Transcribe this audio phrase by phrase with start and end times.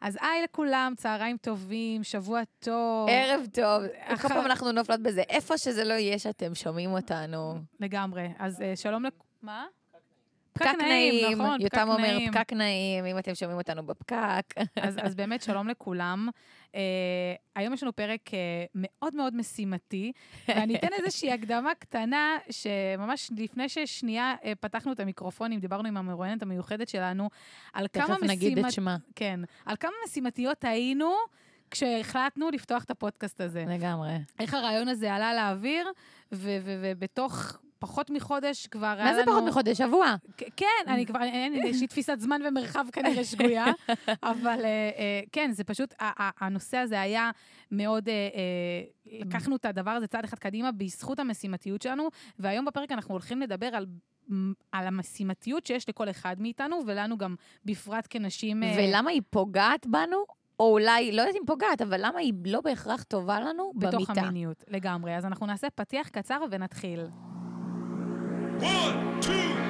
[0.00, 3.08] אז היי לכולם, צהריים טובים, שבוע טוב.
[3.10, 3.82] ערב טוב.
[4.08, 5.22] כל אחר- פעם אנחנו נופלות בזה.
[5.28, 7.54] איפה שזה לא יהיה שאתם שומעים אותנו.
[7.80, 8.28] לגמרי.
[8.38, 9.12] אז אה, שלום לכ...
[9.42, 9.66] מה?
[10.68, 12.18] פקק נעים, נכון, פקק יותם אומר.
[12.32, 14.54] פקק נעים, אם אתם שומעים אותנו בפקק.
[14.76, 16.28] אז, אז באמת, שלום לכולם.
[16.66, 16.72] Uh,
[17.56, 18.32] היום יש לנו פרק uh,
[18.74, 20.12] מאוד מאוד משימתי,
[20.48, 26.42] ואני אתן איזושהי הקדמה קטנה, שממש לפני ששנייה uh, פתחנו את המיקרופונים, דיברנו עם המרואיינת
[26.42, 27.30] המיוחדת שלנו,
[27.72, 28.96] על כמה תכף נגיד את משימת- שמה.
[29.14, 31.14] כן, על כמה משימתיות היינו
[31.70, 33.64] כשהחלטנו לפתוח את הפודקאסט הזה.
[33.68, 34.12] לגמרי.
[34.40, 35.88] איך הרעיון הזה עלה לאוויר,
[36.32, 39.10] ובתוך פחות מחודש כבר היה לנו...
[39.10, 39.78] מה זה פחות מחודש?
[39.78, 40.14] שבוע.
[40.56, 43.66] כן, אני כבר, אין, יש לי תפיסת זמן ומרחב כנראה שגויה,
[44.22, 45.94] אבל אה, אה, כן, זה פשוט,
[46.40, 47.30] הנושא הזה היה
[47.70, 48.14] מאוד, אה,
[49.06, 53.66] לקחנו את הדבר הזה צעד אחד קדימה בזכות המשימתיות שלנו, והיום בפרק אנחנו הולכים לדבר
[53.66, 53.86] על...
[54.72, 58.62] על המשימתיות שיש לכל אחד מאיתנו, ולנו גם בפרט כנשים...
[58.76, 60.24] ולמה היא פוגעת בנו?
[60.60, 64.20] או אולי, לא יודעת אם פוגעת, אבל למה היא לא בהכרח טובה לנו בתוך במיטה?
[64.20, 65.16] המיניות, לגמרי.
[65.16, 67.00] אז אנחנו נעשה פתיח קצר ונתחיל.
[68.60, 69.69] One, two,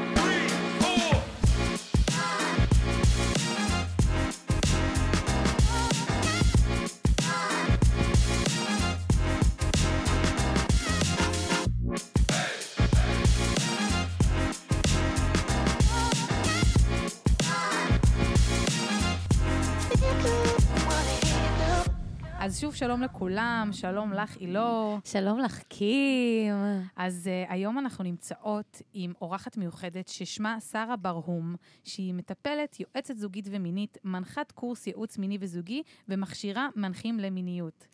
[22.50, 24.98] אז שוב, שלום לכולם, שלום לך, אילור.
[25.04, 26.54] שלום לך, קים.
[26.96, 33.48] אז uh, היום אנחנו נמצאות עם אורחת מיוחדת ששמה שרה ברהום, שהיא מטפלת, יועצת זוגית
[33.50, 37.86] ומינית, מנחת קורס ייעוץ מיני וזוגי ומכשירה מנחים למיניות.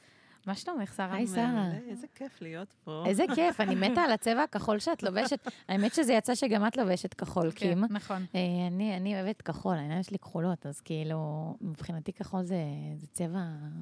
[0.46, 1.14] מה שלומך, שרה?
[1.14, 1.70] היי, שרה.
[1.88, 3.04] איזה כיף להיות פה.
[3.06, 5.48] איזה כיף, אני מתה על הצבע הכחול שאת לובשת.
[5.68, 7.84] האמת שזה יצא שגם את לובשת כחול, כן, קים.
[7.90, 8.26] נכון.
[8.34, 12.56] אה, אני, אני אוהבת כחול, העיניים שלי כחולות, אז כאילו, מבחינתי כחול זה,
[12.96, 13.38] זה צבע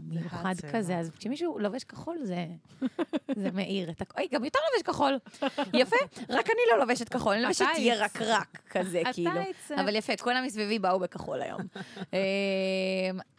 [0.09, 0.55] מיוחד.
[0.73, 2.47] כזה, אז כשמישהו לובש כחול זה,
[3.37, 4.23] זה מאיר את הכול.
[4.23, 5.19] אוי, גם יותר לובש כחול.
[5.75, 5.97] יפה,
[6.29, 9.31] רק אני לא לובשת כחול, אני לובשת ירקרק כזה, כאילו.
[9.81, 11.61] אבל יפה, כולם מסביבי באו בכחול היום.
[12.15, 12.19] אה,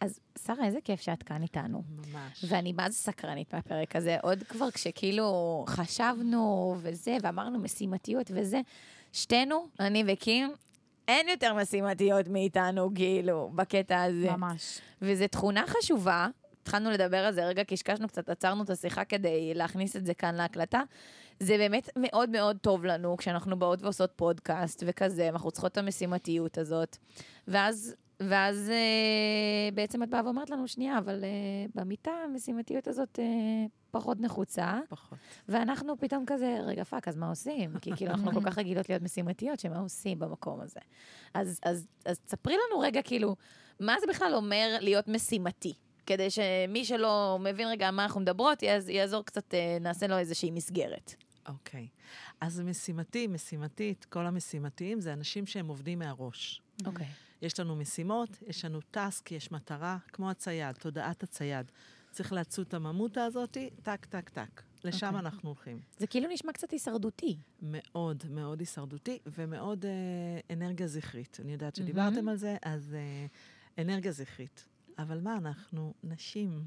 [0.00, 1.82] אז שרה, איזה כיף שאת כאן איתנו.
[1.88, 2.44] ממש.
[2.48, 8.60] ואני מה זה סקרנית מהפרק הזה, עוד כבר כשכאילו חשבנו וזה, ואמרנו משימתיות וזה,
[9.12, 10.52] שתינו, אני וקים,
[11.08, 14.30] אין יותר משימתיות מאיתנו, כאילו, בקטע הזה.
[14.30, 14.80] ממש.
[15.02, 16.28] וזו תכונה חשובה.
[16.62, 20.34] התחלנו לדבר על זה רגע, קשקשנו קצת, עצרנו את השיחה כדי להכניס את זה כאן
[20.34, 20.82] להקלטה.
[21.40, 26.58] זה באמת מאוד מאוד טוב לנו כשאנחנו באות ועושות פודקאסט וכזה, אנחנו צריכות את המשימתיות
[26.58, 26.96] הזאת.
[27.48, 31.28] ואז, ואז אה, בעצם את באה ואומרת לנו, שנייה, אבל אה,
[31.74, 33.24] במיטה המשימתיות הזאת אה,
[33.90, 35.18] פחות נחוצה, פחות.
[35.48, 37.78] ואנחנו פתאום כזה, רגע, fuck, אז מה עושים?
[37.78, 40.80] כי כאילו אנחנו כל כך רגילות להיות משימתיות, שמה עושים במקום הזה?
[41.34, 43.36] אז, אז, אז תספרי לנו רגע, כאילו,
[43.80, 45.74] מה זה בכלל אומר להיות משימתי?
[46.06, 50.50] כדי שמי שלא מבין רגע מה אנחנו מדברות, יעז, יעזור קצת, אה, נעשה לו איזושהי
[50.50, 51.14] מסגרת.
[51.48, 51.88] אוקיי.
[52.40, 56.62] אז משימתי, משימתית, כל המשימתיים זה אנשים שהם עובדים מהראש.
[56.86, 57.06] אוקיי.
[57.42, 61.66] יש לנו משימות, יש לנו טאסק, יש מטרה, כמו הצייד, תודעת הצייד.
[62.10, 64.62] צריך לעצות את הממותה הזאתי, טק, טק, טק.
[64.84, 65.20] לשם אוקיי.
[65.20, 65.80] אנחנו הולכים.
[65.98, 67.36] זה כאילו נשמע קצת הישרדותי.
[67.62, 69.90] מאוד מאוד הישרדותי ומאוד אה,
[70.54, 71.38] אנרגיה זכרית.
[71.40, 74.66] אני יודעת שדיברתם על זה, אז אה, אנרגיה זכרית.
[74.98, 76.64] אבל מה, אנחנו נשים,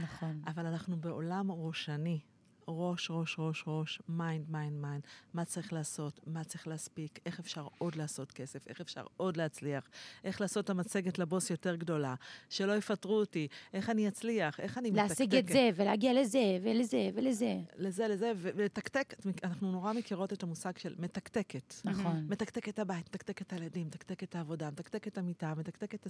[0.00, 0.42] נכון.
[0.46, 2.20] אבל אנחנו בעולם ראשני.
[2.68, 5.02] ראש, ראש, ראש, ראש, mind, mind, mind.
[5.34, 9.88] מה צריך לעשות, מה צריך להספיק, איך אפשר עוד לעשות כסף, איך אפשר עוד להצליח,
[10.24, 12.14] איך לעשות את המצגת לבוס יותר גדולה,
[12.48, 15.10] שלא יפטרו אותי, איך אני אצליח, איך אני מתקתקת.
[15.10, 17.56] להשיג את זה, ולהגיע לזה, ולזה, ולזה.
[17.76, 21.74] לזה, לזה, ולתקתק, אנחנו נורא מכירות את המושג של מתקתקת.
[21.84, 22.26] נכון.
[22.28, 26.06] מתקתק את הבית, מתקתק את הילדים, מתקתק את העבודה, מתקתק את המיטה, מתקתק את.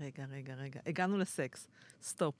[0.00, 0.80] רגע, רגע, רגע.
[0.86, 1.68] הגענו לסקס.
[2.02, 2.34] stop.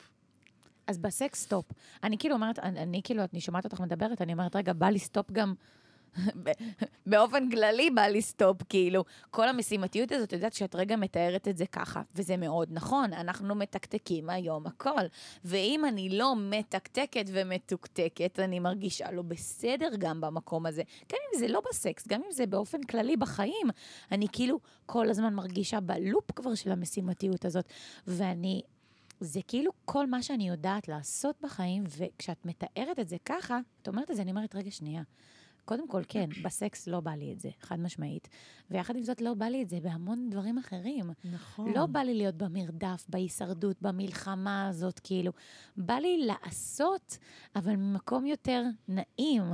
[0.87, 1.65] אז בסקס stop.
[2.03, 4.99] אני כאילו אומרת, אני, אני כאילו, אני שומעת אותך מדברת, אני אומרת, רגע, בא לי
[4.99, 5.55] stop גם...
[7.07, 9.05] באופן כללי בא לי stop, כאילו.
[9.31, 13.55] כל המשימתיות הזאת, את יודעת שאת רגע מתארת את זה ככה, וזה מאוד נכון, אנחנו
[13.55, 15.01] מתקתקים היום הכל.
[15.45, 20.83] ואם אני לא מתקתקת ומתוקתקת, אני מרגישה לא בסדר גם במקום הזה.
[21.13, 23.67] גם אם זה לא בסקס, גם אם זה באופן כללי בחיים,
[24.13, 27.65] אני כאילו כל הזמן מרגישה בלופ כבר של המשימתיות הזאת.
[28.07, 28.63] ואני
[29.25, 34.11] זה כאילו כל מה שאני יודעת לעשות בחיים, וכשאת מתארת את זה ככה, את אומרת
[34.11, 35.03] את זה, אני אומרת, רגע, שנייה.
[35.65, 38.29] קודם כל, כן, בסקס לא בא לי את זה, חד משמעית.
[38.71, 41.11] ויחד עם זאת, לא בא לי את זה בהמון דברים אחרים.
[41.25, 41.73] נכון.
[41.73, 45.33] לא בא לי להיות במרדף, בהישרדות, במלחמה הזאת, כאילו.
[45.77, 47.19] בא לי לעשות,
[47.57, 49.45] אבל ממקום יותר נעים.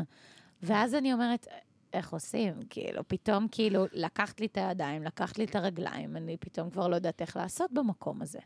[0.62, 1.46] ואז אני אומרת,
[1.92, 2.54] איך עושים?
[2.70, 6.94] כאילו, פתאום, כאילו, לקחת לי את הידיים, לקחת לי את הרגליים, אני פתאום כבר לא
[6.94, 8.38] יודעת איך לעשות במקום הזה.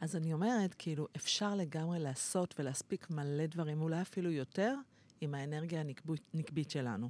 [0.00, 4.74] אז אני אומרת, כאילו, אפשר לגמרי לעשות ולהספיק מלא דברים, אולי אפילו יותר,
[5.20, 7.08] עם האנרגיה הנקבית, נקבית שלנו.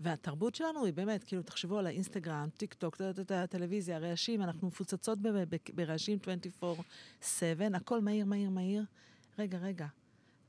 [0.00, 2.96] והתרבות שלנו היא באמת, כאילו, תחשבו על האינסטגרם, טיק טוק,
[3.28, 5.18] הטלוויזיה, הרעשים, אנחנו מפוצצות
[5.74, 6.18] ברעשים
[6.62, 8.84] 24/7, הכל מהיר, מהיר, מהיר.
[9.38, 9.86] רגע, רגע,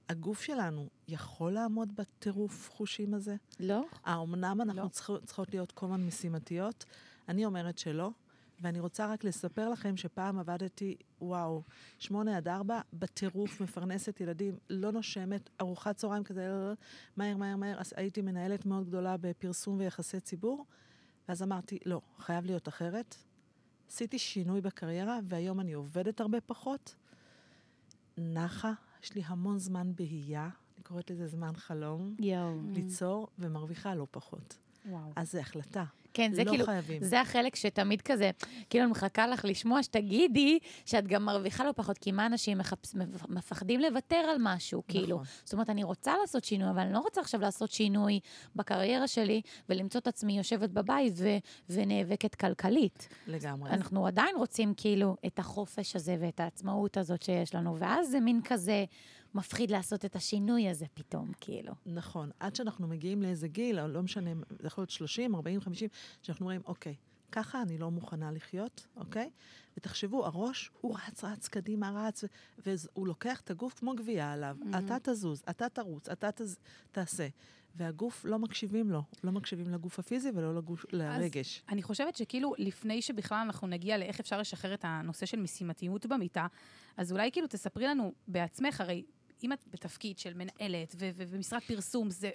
[0.09, 3.35] הגוף שלנו יכול לעמוד בטירוף חושים הזה?
[3.59, 3.85] לא?
[4.03, 4.87] האומנם אנחנו לא.
[4.87, 6.85] צריכות, צריכות להיות כל הזמן משימתיות?
[7.29, 8.11] אני אומרת שלא,
[8.63, 11.63] ואני רוצה רק לספר לכם שפעם עבדתי, וואו,
[11.99, 16.73] שמונה עד ארבע, בטירוף, מפרנסת ילדים, לא נושמת, ארוחת צהריים כזה,
[17.17, 17.79] מהר, מהר, מהר.
[17.79, 20.65] אז הייתי מנהלת מאוד גדולה בפרסום ויחסי ציבור,
[21.27, 23.15] ואז אמרתי, לא, חייב להיות אחרת.
[23.89, 26.95] עשיתי שינוי בקריירה, והיום אני עובדת הרבה פחות.
[28.17, 28.71] נחה,
[29.03, 32.15] יש לי המון זמן בהייה, אני קוראת לזה זמן חלום.
[32.19, 32.61] יואו.
[32.73, 34.57] ליצור ומרוויחה לא פחות.
[34.85, 35.11] וואו.
[35.15, 35.83] אז זה החלטה.
[36.13, 37.03] כן, זה לא כאילו, חייבים.
[37.03, 38.31] זה החלק שתמיד כזה,
[38.69, 42.95] כאילו אני מחכה לך לשמוע שתגידי שאת גם מרוויחה לא פחות, כי מה אנשים מחפש,
[43.29, 45.15] מפחדים לוותר על משהו, כאילו.
[45.15, 45.27] נכון.
[45.43, 48.19] זאת אומרת, אני רוצה לעשות שינוי, אבל אני לא רוצה עכשיו לעשות שינוי
[48.55, 51.37] בקריירה שלי ולמצוא את עצמי יושבת בבית ו-
[51.69, 53.07] ונאבקת כלכלית.
[53.27, 53.69] לגמרי.
[53.69, 58.41] אנחנו עדיין רוצים כאילו את החופש הזה ואת העצמאות הזאת שיש לנו, ואז זה מין
[58.43, 58.85] כזה
[59.35, 61.73] מפחיד לעשות את השינוי הזה פתאום, כאילו.
[61.85, 62.29] נכון.
[62.39, 65.89] עד שאנחנו מגיעים לאיזה גיל, או לא משנה, זה יכול להיות 30, 40, 50,
[66.21, 66.95] שאנחנו אומרים, אוקיי,
[67.31, 69.29] ככה אני לא מוכנה לחיות, אוקיי?
[69.77, 72.23] ותחשבו, הראש, הוא רץ, רץ קדימה, רץ,
[72.65, 74.57] והוא לוקח את הגוף כמו גבייה עליו.
[74.77, 76.57] אתה תזוז, אתה תרוץ, אתה תז...
[76.91, 77.27] תעשה.
[77.75, 79.01] והגוף, לא מקשיבים לו.
[79.23, 81.63] לא מקשיבים לגוף הפיזי ולא לגוף, לרגש.
[81.69, 86.47] אני חושבת שכאילו, לפני שבכלל אנחנו נגיע לאיך אפשר לשחרר את הנושא של משימתיות במיטה,
[86.97, 89.03] אז אולי כאילו תספרי לנו בעצמך, הרי
[89.43, 92.29] אם את בתפקיד של מנהלת ו- ו- ומשרד פרסום, זה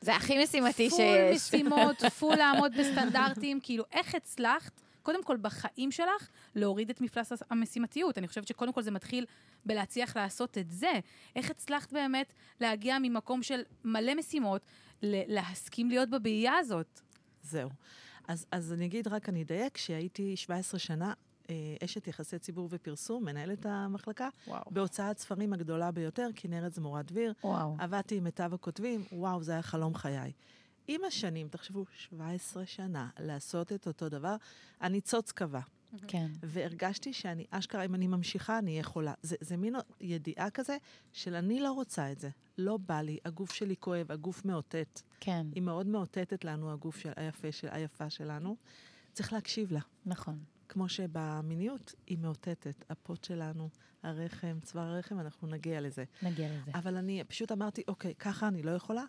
[0.00, 1.54] זה הכי משימתי full שיש.
[1.54, 8.18] משימות, full לעמוד בסטנדרטים, כאילו, איך הצלחת, קודם כל בחיים שלך, להוריד את מפלס המשימתיות?
[8.18, 9.26] אני חושבת שקודם כל זה מתחיל
[9.64, 10.92] בלהצליח לעשות את זה.
[11.36, 14.62] איך הצלחת באמת להגיע ממקום של מלא משימות,
[15.02, 17.00] להסכים להיות בבעייה הזאת?
[17.42, 17.70] זהו.
[18.28, 21.12] אז, אז אני אגיד, רק אני אדייק, שהייתי 17 שנה
[21.84, 24.62] אשת יחסי ציבור ופרסום, מנהלת המחלקה, וואו.
[24.70, 27.32] בהוצאת ספרים הגדולה ביותר, כנרת זמורת דביר.
[27.44, 27.76] וואו.
[27.78, 30.32] עבדתי עם מיטב הכותבים, וואו, זה היה חלום חיי.
[30.88, 34.36] עם השנים, תחשבו, 17 שנה לעשות את אותו דבר,
[34.80, 35.60] הניצוץ קבע.
[36.06, 36.30] כן.
[36.42, 39.14] והרגשתי שאני, אשכרה, אם אני ממשיכה, אני אהיה חולה.
[39.22, 40.76] זה, זה מין ידיעה כזה
[41.12, 42.30] של אני לא רוצה את זה.
[42.58, 45.02] לא בא לי, הגוף שלי כואב, הגוף מאותת.
[45.20, 48.56] כן, היא מאוד מאותתת לנו, הגוף של היפה, של, היפה שלנו.
[49.12, 49.80] צריך להקשיב לה.
[50.06, 50.38] נכון.
[50.68, 52.84] כמו שבמיניות היא מאותתת.
[52.90, 53.68] הפוט שלנו,
[54.02, 56.04] הרחם, צוואר הרחם, אנחנו נגיע לזה.
[56.22, 56.70] נגיע לזה.
[56.74, 59.04] אבל אני פשוט אמרתי, אוקיי, ככה אני לא יכולה,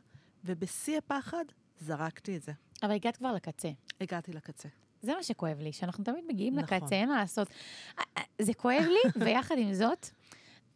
[0.46, 1.46] ובשיא הפחד
[1.80, 2.52] זרקתי את זה.
[2.84, 3.70] אבל הגעת כבר לקצה.
[4.02, 4.70] הגעתי לקצה.
[5.02, 6.78] זה מה שכואב לי, שאנחנו תמיד מגיעים נכון.
[6.78, 7.48] לקצה, אין מה לעשות.
[8.42, 10.10] זה כואב לי, ויחד עם זאת,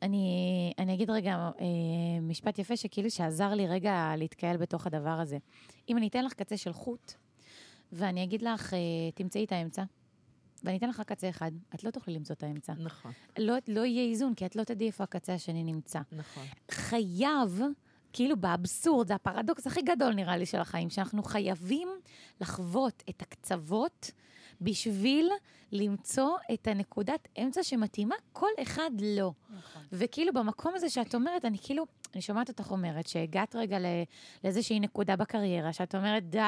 [0.01, 5.37] אני, אני אגיד רגע אה, משפט יפה שכאילו שעזר לי רגע להתקהל בתוך הדבר הזה.
[5.89, 7.13] אם אני אתן לך קצה של חוט,
[7.91, 8.79] ואני אגיד לך, אה,
[9.15, 9.83] תמצאי את האמצע,
[10.63, 12.73] ואני אתן לך קצה אחד, את לא תוכלי למצוא את האמצע.
[12.77, 15.99] נכון, לא, לא יהיה איזון, כי את לא תדעי איפה הקצה השני נמצא.
[16.11, 16.43] נכון.
[16.71, 17.61] חייב,
[18.13, 21.89] כאילו באבסורד, זה הפרדוקס הכי גדול נראה לי של החיים, שאנחנו חייבים
[22.41, 24.11] לחוות את הקצוות
[24.61, 25.29] בשביל
[25.71, 29.33] למצוא את הנקודת אמצע שמתאימה כל אחד לו.
[29.49, 29.81] נכון.
[29.91, 33.77] וכאילו במקום הזה שאת אומרת, אני כאילו, אני שומעת אותך אומרת שהגעת רגע
[34.43, 36.39] לאיזושהי נקודה בקריירה, שאת אומרת, די,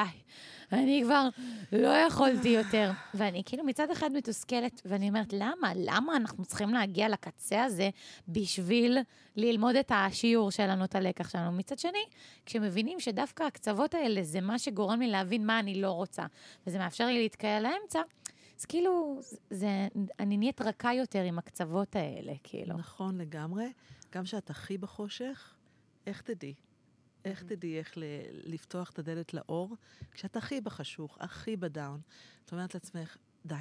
[0.72, 1.28] אני כבר
[1.72, 2.90] לא יכולתי יותר.
[3.14, 5.72] ואני כאילו מצד אחד מתוסכלת, ואני אומרת, למה?
[5.76, 7.90] למה אנחנו צריכים להגיע לקצה הזה
[8.28, 8.98] בשביל
[9.36, 11.52] ללמוד את השיעור שלנו, את הלקח שלנו?
[11.52, 12.04] מצד שני,
[12.46, 16.26] כשמבינים שדווקא הקצוות האלה זה מה שגורם לי להבין מה אני לא רוצה,
[16.66, 18.00] וזה מאפשר לי להתקהל לאמצע,
[18.60, 19.88] אז כאילו, זה,
[20.20, 22.76] אני נהיית רכה יותר עם הקצוות האלה, כאילו.
[22.76, 23.64] נכון לגמרי.
[24.12, 25.54] גם כשאת הכי בחושך,
[26.06, 26.54] איך תדעי?
[27.24, 29.76] איך תדעי איך ל- לפתוח את הדלת לאור?
[30.10, 32.00] כשאת הכי בחשוך, הכי בדאון.
[32.44, 33.16] את אומרת לעצמך,
[33.46, 33.54] די,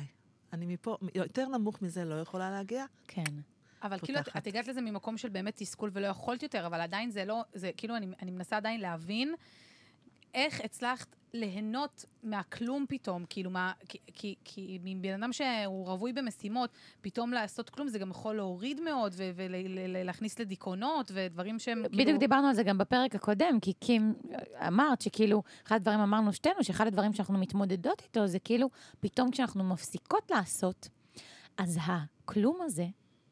[0.53, 2.85] אני מפה, יותר נמוך מזה לא יכולה להגיע?
[3.07, 3.23] כן.
[3.83, 4.41] אבל כאילו, את, פותחת.
[4.41, 7.71] את הגעת לזה ממקום של באמת תסכול ולא יכולת יותר, אבל עדיין זה לא, זה
[7.77, 9.33] כאילו, אני, אני מנסה עדיין להבין
[10.33, 16.69] איך הצלחת ליהנות מהכלום פתאום, כאילו, מה, כי, כי, כי מבן אדם שהוא רווי במשימות,
[17.01, 22.03] פתאום לעשות כלום, זה גם יכול להוריד מאוד ולהכניס לדיכאונות ודברים שהם כאילו...
[22.03, 24.13] בדיוק דיברנו על זה גם בפרק הקודם, כי קים
[24.67, 28.69] אמרת שכאילו, אחד הדברים אמרנו שתינו, שאחד הדברים שאנחנו מתמודדות איתו זה כאילו,
[28.99, 30.89] פתאום כשאנחנו מפסיקות לעשות,
[31.57, 32.85] אז הכלום הזה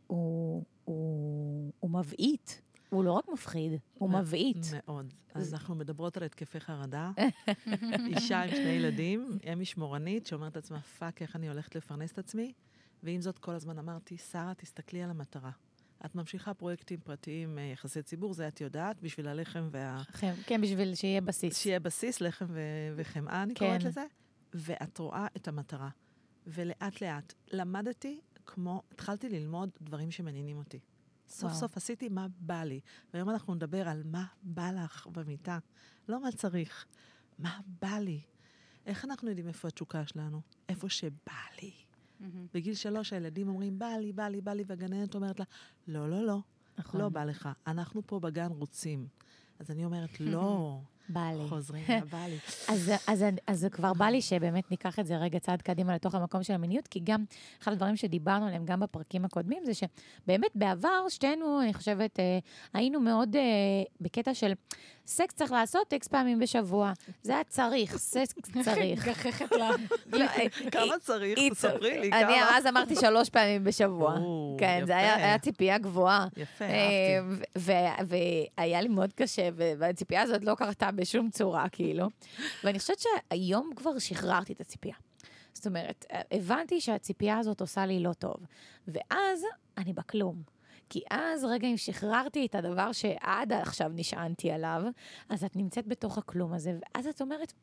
[0.07, 2.61] הוא, הוא, הוא מבעית.
[2.89, 4.71] הוא לא רק מפחיד, הוא מבעית.
[4.87, 5.13] מאוד.
[5.33, 7.11] אז אנחנו מדברות על התקפי חרדה.
[8.15, 12.53] אישה עם שני ילדים, אם משמורנית, שאומרת לעצמה, fuck, איך אני הולכת לפרנס את עצמי?
[13.03, 15.51] ועם זאת, כל הזמן אמרתי, שרה, תסתכלי על המטרה.
[16.05, 20.03] את ממשיכה פרויקטים פרטיים, אה, יחסי ציבור, זה את יודעת, בשביל הלחם וה...
[20.19, 21.57] כן, כן, בשביל שיהיה בסיס.
[21.57, 23.65] שיהיה בסיס, לחם ו- וחמאה, אני כן.
[23.65, 24.05] קוראת לזה,
[24.53, 25.89] ואת רואה את המטרה.
[26.47, 30.79] ולאט לאט למדתי כמו, התחלתי ללמוד דברים שמעניינים אותי.
[31.29, 31.53] סוף.
[31.53, 32.79] סוף עשיתי מה בא לי.
[33.13, 35.59] והיום אנחנו נדבר על מה בא לך במיטה.
[36.07, 36.85] לא מה צריך,
[37.39, 38.21] מה בא לי.
[38.85, 40.41] איך אנחנו יודעים איפה התשוקה שלנו?
[40.69, 41.71] איפה שבא לי.
[42.19, 42.47] מהמם.
[42.53, 45.45] בגיל שלוש הילדים אומרים, בא לי, בא לי, בא לי, והגננת אומרת לה,
[45.87, 46.39] לא, לא, לא,
[46.77, 47.01] נכון.
[47.01, 47.49] לא בא לך.
[47.67, 49.07] אנחנו פה בגן רוצים.
[49.59, 51.49] אז אני אומרת, לא, בא לי.
[51.49, 52.37] חוזרים, בא לי.
[52.67, 56.15] אז, אז, אז זה כבר בא לי שבאמת ניקח את זה רגע צעד קדימה לתוך
[56.15, 57.23] המקום של המיניות, כי גם
[57.61, 62.39] אחד הדברים שדיברנו עליהם גם בפרקים הקודמים, זה שבאמת בעבר שתינו, אני חושבת, אה,
[62.73, 63.41] היינו מאוד אה,
[64.01, 64.53] בקטע של
[65.09, 66.93] סקס צריך לעשות אקס פעמים בשבוע.
[67.23, 69.07] זה היה צריך, סקס צריך.
[69.07, 69.69] מגחכת לה.
[70.19, 70.25] לא,
[70.71, 71.39] כמה צריך?
[71.51, 72.57] תספרי לי, אני כמה.
[72.57, 74.15] אז אמרתי שלוש פעמים בשבוע.
[74.57, 76.27] כן, זה היה ציפייה גבוהה.
[76.37, 77.19] יפה, אה,
[77.69, 78.45] אהבתי.
[78.57, 82.07] והיה לי מאוד קשה, והציפייה הזאת לא קרתה בשום צורה, כאילו.
[82.63, 84.95] ואני חושבת שהיום כבר שחררתי את הציפייה.
[85.53, 88.35] זאת אומרת, הבנתי שהציפייה הזאת עושה לי לא טוב.
[88.87, 89.43] ואז
[89.77, 90.43] אני בכלום.
[90.89, 94.81] כי אז, רגע, אם שחררתי את הדבר שעד עכשיו נשענתי עליו,
[95.29, 97.53] אז את נמצאת בתוך הכלום הזה, ואז את אומרת,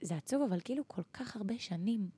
[0.00, 2.08] זה עצוב, אבל כאילו כל כך הרבה שנים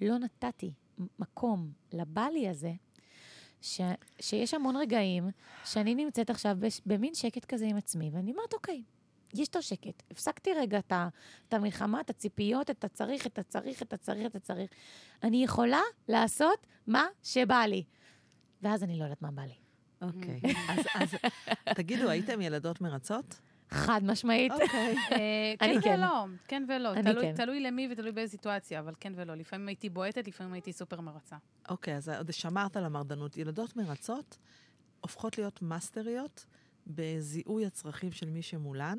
[0.00, 0.72] לא נתתי
[1.18, 2.72] מקום לבלי הזה,
[3.60, 3.80] ש,
[4.20, 5.30] שיש המון רגעים
[5.64, 6.56] שאני נמצאת עכשיו
[6.86, 8.82] במין שקט כזה עם עצמי, ואני אומרת, אוקיי,
[9.34, 10.02] יש את השקט.
[10.10, 10.92] הפסקתי רגע את,
[11.48, 14.70] את המלחמה, את הציפיות, את הצריך, את הצריך, את הצריך, את הצריך.
[15.22, 17.84] אני יכולה לעשות מה שבא לי.
[18.62, 19.54] ואז אני לא יודעת מה בא לי.
[20.02, 20.40] אוקיי.
[20.68, 21.14] אז- אז
[21.74, 23.40] תגידו, הייתם ילדות מרצות?
[23.70, 24.52] חד משמעית.
[24.52, 24.96] אוקיי.
[25.12, 25.94] אה, אני כן כן.
[25.98, 26.90] ולא, כן ולא.
[27.02, 27.34] תלוי- כן.
[27.36, 29.34] תלוי למי ותלוי באיזו סיטואציה, אבל כן ולא.
[29.34, 31.36] לפעמים הייתי בועטת, לפעמים הייתי סופר מרצה.
[31.68, 33.36] אוקיי, אז עוד שמרת על המרדנות.
[33.36, 34.38] ילדות מרצות
[35.00, 36.44] הופכות להיות מאסטריות
[36.86, 38.98] בזיהוי הצרכים של מי שמולן.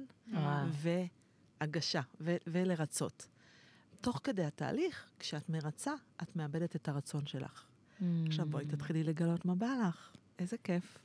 [1.62, 3.28] והגשה, ו- ולרצות.
[4.02, 7.66] תוך כדי התהליך, כשאת מרצה, את מאבדת את הרצון שלך.
[8.28, 10.12] עכשיו בואי תתחילי לגלות מה בא לך.
[10.40, 10.98] איזה כיף.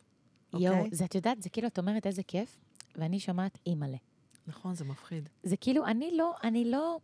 [0.52, 0.88] יואו, אוקיי?
[0.92, 2.56] זה, את יודעת, זה כאילו, את אומרת איזה כיף,
[2.96, 3.96] ואני שומעת אימא'לה.
[4.46, 5.28] נכון, זה מפחיד.
[5.42, 6.98] זה כאילו, אני לא, אני לא,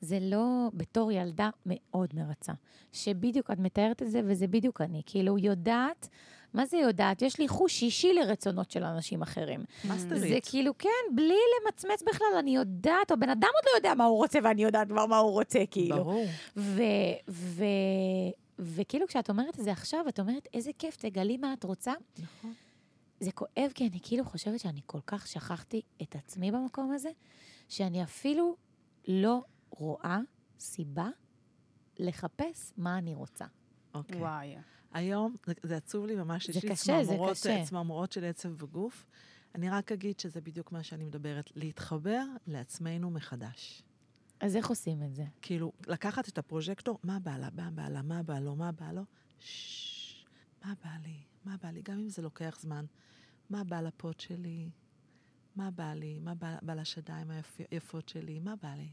[0.00, 2.52] זה לא בתור ילדה מאוד מרצה.
[2.92, 5.02] שבדיוק את מתארת את זה, וזה בדיוק אני.
[5.06, 6.08] כאילו, יודעת,
[6.56, 7.22] מה זה יודעת?
[7.22, 9.64] יש לי חוש אישי לרצונות של אנשים אחרים.
[9.88, 10.20] מאסטרית.
[10.20, 14.04] זה כאילו, כן, בלי למצמץ בכלל, אני יודעת, או בן אדם עוד לא יודע מה
[14.04, 15.96] הוא רוצה, ואני יודעת כבר מה הוא רוצה, כאילו.
[15.96, 16.26] ברור.
[16.56, 16.82] ו,
[17.28, 17.64] ו,
[18.58, 21.92] וכאילו, כשאת אומרת את זה עכשיו, את אומרת, איזה כיף, תגלי מה את רוצה.
[22.18, 22.52] נכון.
[23.20, 27.10] זה כואב, כי אני כאילו חושבת שאני כל כך שכחתי את עצמי במקום הזה,
[27.68, 28.56] שאני אפילו
[29.08, 30.18] לא רואה
[30.58, 31.08] סיבה
[31.98, 33.44] לחפש מה אני רוצה.
[33.94, 34.20] אוקיי.
[34.20, 34.56] וואי.
[34.96, 36.76] היום, זה, זה עצוב לי ממש, זה יש לי
[37.64, 39.06] צמרמורות, של עצב בגוף.
[39.54, 43.82] אני רק אגיד שזה בדיוק מה שאני מדברת, להתחבר לעצמנו מחדש.
[44.40, 45.24] אז איך עושים את זה?
[45.42, 48.92] כאילו, לקחת את הפרוז'קטור, מה בא לה, מה בא לה, מה בא לו, מה בא
[48.92, 49.02] לו,
[49.40, 50.24] ששש,
[50.64, 52.84] מה בא לי, מה בא לי, גם אם זה לוקח זמן.
[53.50, 54.70] מה בא לפוט שלי,
[55.56, 57.30] מה בא לי, מה בא, בא לשדיים
[57.70, 58.88] היפות שלי, מה בא לי,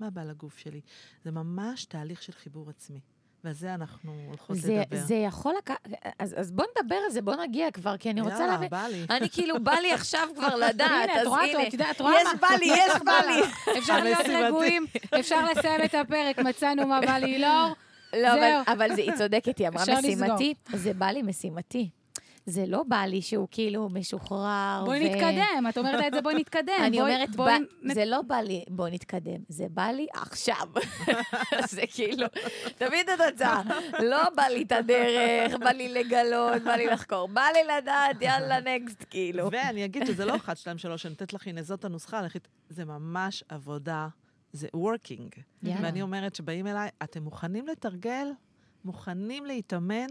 [0.00, 0.80] מה בא לגוף שלי.
[1.24, 3.00] זה ממש תהליך של חיבור עצמי.
[3.44, 4.96] ועל זה אנחנו הולכות זה, לדבר.
[5.06, 5.88] זה יכול לקחת...
[6.18, 8.68] אז, אז בוא נדבר על זה, בוא נגיע כבר, כי אני רוצה יאללה, להבין...
[8.68, 9.06] בא לי.
[9.10, 11.68] אני כאילו, בא לי עכשיו כבר לדעת, הנה, את אז רואה, הנה.
[11.68, 12.34] את יודעת, את רואה יש מה?
[12.34, 13.42] בא לי, יש בא לי.
[13.78, 14.26] אפשר להיות.
[14.46, 14.86] רגועים,
[15.20, 17.68] אפשר לסיים את הפרק, מצאנו מה בא לי, לא?
[18.12, 18.72] לא, אבל.
[18.72, 19.84] אבל זה, היא צודקת, היא אמרה.
[19.98, 20.54] משימתי.
[20.72, 21.90] זה בא לי משימתי.
[22.46, 24.82] זה לא בא לי שהוא כאילו משוחרר.
[24.84, 26.72] בואי ו- נתקדם, את אומרת את זה, בואי נתקדם.
[26.80, 30.06] אני בואי- אומרת, בואי בא- נ- זה לא בא לי, בוא נתקדם, זה בא לי
[30.14, 30.66] עכשיו.
[31.70, 32.26] זה כאילו,
[32.78, 33.62] תמיד את התוצאה.
[34.02, 38.60] לא בא לי את הדרך, בא לי לגלות, בא לי לחקור, בא לי לדעת, יאללה,
[38.60, 39.48] נקסט, כאילו.
[39.52, 42.20] ואני אגיד שזה לא 1, 2, 3, אני נותנת לך, הנה, זאת הנוסחה.
[42.68, 44.08] זה ממש עבודה,
[44.52, 45.40] זה working.
[45.62, 45.80] יאללה.
[45.82, 48.26] ואני אומרת שבאים אליי, אתם מוכנים לתרגל?
[48.84, 50.06] מוכנים להתאמן?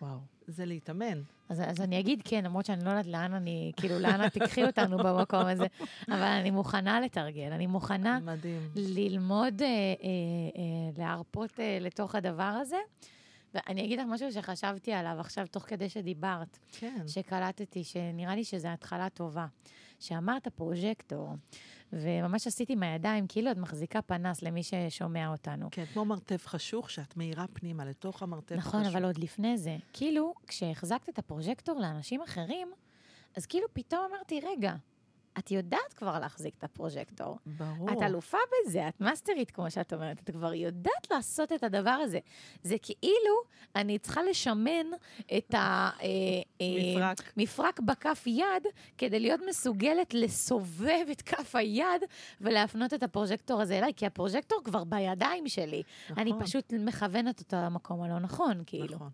[0.00, 0.18] וואו.
[0.46, 1.22] זה להתאמן.
[1.48, 4.64] אז, אז אני אגיד כן, למרות שאני לא יודעת לאן אני, כאילו, לאן את תיקחי
[4.64, 5.66] אותנו במקום הזה,
[6.08, 8.70] אבל אני מוכנה לתרגל, אני מוכנה מדהים.
[8.76, 12.76] ללמוד, אה, אה, אה, להרפות אה, לתוך הדבר הזה.
[13.54, 17.02] ואני אגיד לך משהו שחשבתי עליו עכשיו, תוך כדי שדיברת, כן.
[17.06, 19.46] שקלטתי, שנראה לי שזו התחלה טובה.
[20.00, 21.34] שאמרת פרוז'קטור,
[21.92, 25.68] וממש עשיתי מהידיים, כאילו את מחזיקה פנס למי ששומע אותנו.
[25.70, 28.74] כן, כמו מרתף חשוך, שאת מאירה פנימה לתוך המרתף החשוך.
[28.74, 32.68] נכון, אבל עוד לפני זה, כאילו, כשהחזקת את הפרוז'קטור לאנשים אחרים,
[33.36, 34.74] אז כאילו פתאום אמרתי, רגע,
[35.40, 37.38] את יודעת כבר להחזיק את הפרוז'קטור.
[37.46, 37.92] ברור.
[37.92, 42.18] את אלופה בזה, את מאסטרית, כמו שאת אומרת, את כבר יודעת לעשות את הדבר הזה.
[42.62, 43.34] זה כאילו
[43.76, 44.86] אני צריכה לשמן
[45.36, 45.54] את
[46.60, 47.32] מפרק.
[47.36, 48.66] המפרק בכף יד,
[48.98, 52.02] כדי להיות מסוגלת לסובב את כף היד
[52.40, 55.82] ולהפנות את הפרוז'קטור הזה אליי, כי הפרוז'קטור כבר בידיים שלי.
[56.16, 56.44] אני נכון.
[56.44, 58.94] פשוט מכוונת אותו למקום הלא נכון, כאילו.
[58.94, 59.10] נכון.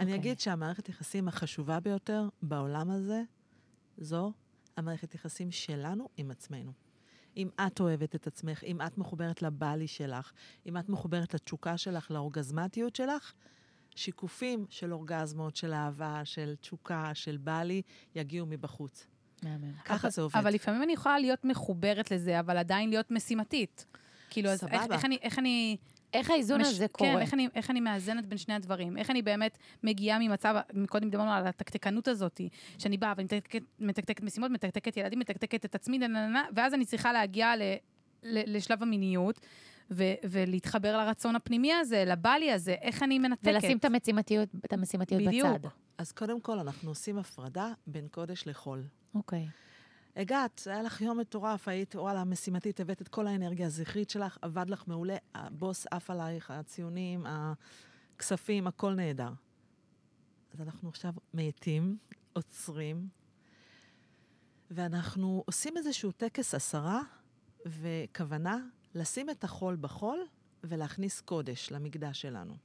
[0.00, 0.20] אני אוקיי.
[0.20, 3.22] אגיד שהמערכת יחסים החשובה ביותר בעולם הזה,
[3.98, 4.32] זו
[4.76, 6.72] המערכת יחסים שלנו עם עצמנו.
[7.36, 10.32] אם את אוהבת את עצמך, אם את מחוברת לבלי שלך,
[10.66, 13.32] אם את מחוברת לתשוקה שלך, לאורגזמטיות שלך,
[13.94, 17.82] שיקופים של אורגזמות, של אהבה, של תשוקה, של בלי,
[18.14, 19.06] יגיעו מבחוץ.
[19.42, 19.72] מהמם.
[19.84, 20.36] ככה זה עובד.
[20.36, 23.86] אבל לפעמים אני יכולה להיות מחוברת לזה, אבל עדיין להיות משימתית.
[24.30, 24.82] כאילו, אז איך.
[24.92, 25.18] איך אני...
[25.22, 25.76] איך אני
[26.12, 27.12] איך האיזון מש- הזה קורה?
[27.12, 28.96] כן, איך אני, איך אני מאזנת בין שני הדברים?
[28.96, 30.56] איך אני באמת מגיעה ממצב,
[30.88, 32.40] קודם דיברנו על התקתקנות הזאת,
[32.78, 36.84] שאני באה ומתקתקת מתקתקת משימות, מתקתקת ילדים, מתקתקת את עצמי, נה, נה, נה, ואז אני
[36.84, 37.62] צריכה להגיע ל,
[38.22, 39.40] ל, לשלב המיניות,
[39.90, 43.48] ו, ולהתחבר לרצון הפנימי הזה, לבלי הזה, איך אני מנתקת.
[43.54, 45.48] ולשים את המשימתיות, את המשימתיות בדיוק.
[45.48, 45.68] בצד.
[45.98, 48.82] אז קודם כל, אנחנו עושים הפרדה בין קודש לחול.
[49.14, 49.46] אוקיי.
[50.16, 54.70] הגעת, היה לך יום מטורף, היית, וואלה, משימתית, הבאת את כל האנרגיה הזכרית שלך, עבד
[54.70, 59.32] לך מעולה, הבוס עף עלייך, הציונים, הכספים, הכל נהדר.
[60.54, 61.98] אז אנחנו עכשיו מאטים,
[62.32, 63.08] עוצרים,
[64.70, 67.02] ואנחנו עושים איזשהו טקס עשרה,
[67.66, 68.58] וכוונה
[68.94, 70.26] לשים את החול בחול
[70.64, 72.56] ולהכניס קודש למקדש שלנו.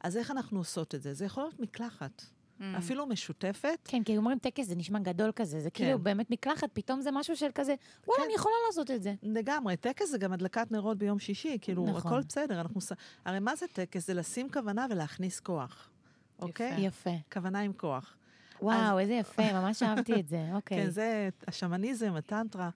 [0.00, 1.14] אז איך אנחנו עושות את זה?
[1.14, 2.22] זה יכול להיות מקלחת,
[2.60, 2.78] Mm.
[2.78, 3.78] אפילו משותפת.
[3.84, 6.04] כן, כי אומרים טקס זה נשמע גדול כזה, זה כאילו כן.
[6.04, 7.74] באמת מקלחת, פתאום זה משהו של כזה,
[8.06, 8.26] וואלה, כן.
[8.26, 9.14] אני יכולה לעשות את זה.
[9.22, 12.12] לגמרי, טקס זה גם הדלקת נרות ביום שישי, כאילו, נכון.
[12.12, 12.60] הכל בסדר.
[12.60, 12.80] אנחנו...
[13.24, 14.06] הרי מה זה טקס?
[14.06, 15.90] זה לשים כוונה ולהכניס כוח,
[16.38, 16.86] אוקיי?
[16.86, 17.10] יפה.
[17.32, 18.16] כוונה עם כוח.
[18.62, 20.84] וואו, איזה יפה, ממש אהבתי את זה, אוקיי.
[20.84, 22.70] כן, זה השמניזם, הטנטרה.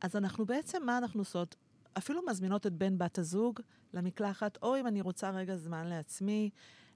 [0.00, 1.56] אז אנחנו בעצם, מה אנחנו עושות?
[1.98, 3.60] אפילו מזמינות את בן בת הזוג
[3.94, 6.50] למקלחת, או אם אני רוצה רגע זמן לעצמי,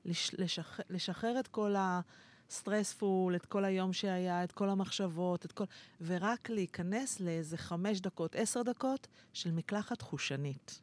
[0.04, 5.64] לש, לשח, לשחרר את כל הסטרספול, את כל היום שהיה, את כל המחשבות, את כל...
[6.00, 10.80] ורק להיכנס לאיזה חמש דקות, עשר דקות של מקלחת חושנית.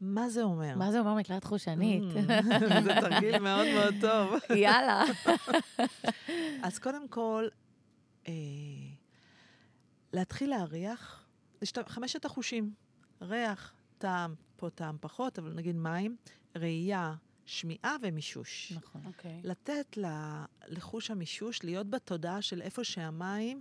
[0.00, 0.76] מה זה אומר?
[0.76, 2.02] מה זה אומר מקלט חושנית?
[2.02, 2.32] Mm,
[2.84, 4.34] זה תרגיל מאוד מאוד טוב.
[4.56, 5.04] יאללה.
[6.66, 7.48] אז קודם כל,
[8.28, 8.32] אה,
[10.12, 11.26] להתחיל להריח,
[11.62, 11.88] לשת...
[11.88, 12.72] חמשת החושים,
[13.22, 16.16] ריח, טעם, פה טעם פחות, אבל נגיד מים,
[16.56, 17.14] ראייה,
[17.48, 18.72] שמיעה ומישוש.
[18.72, 19.00] נכון.
[19.06, 19.40] אוקיי.
[19.44, 23.60] לתת ל- לחוש המישוש להיות בתודעה של איפה שהמים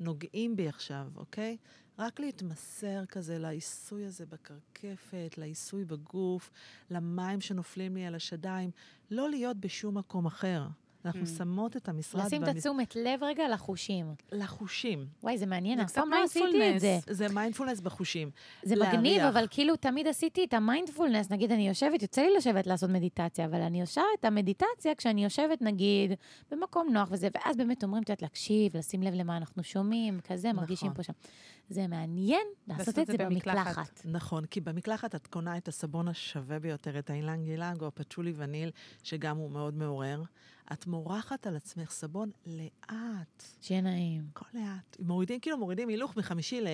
[0.00, 1.56] נוגעים בי עכשיו, אוקיי?
[1.98, 6.50] רק להתמסר כזה לעיסוי הזה בקרקפת, לעיסוי בגוף,
[6.90, 8.70] למים שנופלים לי על השדיים,
[9.10, 10.66] לא להיות בשום מקום אחר.
[11.04, 11.26] אנחנו Mm.
[11.38, 14.14] שמות את המשרד לשים את התשומת לב רגע לחושים.
[14.32, 15.06] לחושים.
[15.22, 16.98] וואי, זה מעניין, אף פעם לא עשיתי את זה.
[17.10, 18.30] זה מיינדפולנס בחושים.
[18.62, 18.74] זה.
[18.76, 23.44] מגניב, אבל כאילו תמיד עשיתי את המיינדפולנס, נגיד אני יושבת, יוצא לי לשבת לעשות מדיטציה,
[23.44, 26.12] אבל אני עושה את המדיטציה כשאני יושבת נגיד
[26.50, 30.52] במקום נוח וזה, ואז באמת אומרים, את יודעת, להקשיב, לשים לב למה אנחנו שומעים, כזה,
[30.52, 30.96] מרגישים נכון.
[30.96, 31.12] פה שם.
[31.70, 34.00] זה מעניין לעשות את זה במקלחת.
[34.04, 38.70] נכון, כי במקלחת את קונה את הסבון השווה ביותר, את האילנג אילנג או הפצ'ולי וניל,
[39.02, 40.22] שגם הוא מאוד מעורר.
[40.72, 44.96] את מורחת על עצמך סבון לאט, שיהיה נעים, הכל לאט.
[45.00, 46.66] מורידים, כאילו מורידים הילוך מחמישי ל-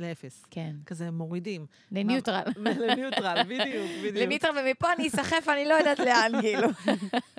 [0.00, 0.44] לאפס.
[0.50, 0.76] כן.
[0.86, 1.66] כזה מורידים.
[1.92, 2.42] לניוטרל.
[2.56, 4.16] לניוטרל, בדיוק, בדיוק.
[4.16, 6.68] לניוטרל, ומפה אני אסחף, אני לא יודעת לאן, כאילו.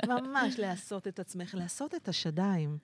[0.07, 2.77] ממש לעשות את עצמך, לעשות את השדיים.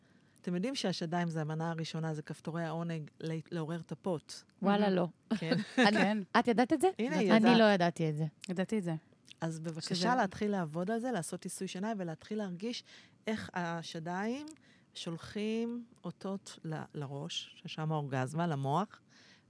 [0.46, 3.10] אתם יודעים שהשדיים זה המנה הראשונה, זה כפתורי העונג
[3.52, 5.08] לעורר את הפוט, וואלה, לא.
[5.38, 5.56] כן?
[5.76, 6.88] כן, את ידעת את זה?
[7.00, 7.60] הנה, היא אני.
[7.60, 8.26] לא ידעתי את זה.
[8.50, 8.96] ידעתי את זה.
[9.42, 12.84] אז בבקשה להתחיל לעבוד על זה, לעשות עיסוי שיניים ולהתחיל להרגיש
[13.28, 14.46] איך השדיים
[14.94, 19.02] שולחים אותות ל- לראש, ששם האורגזמה, למוח,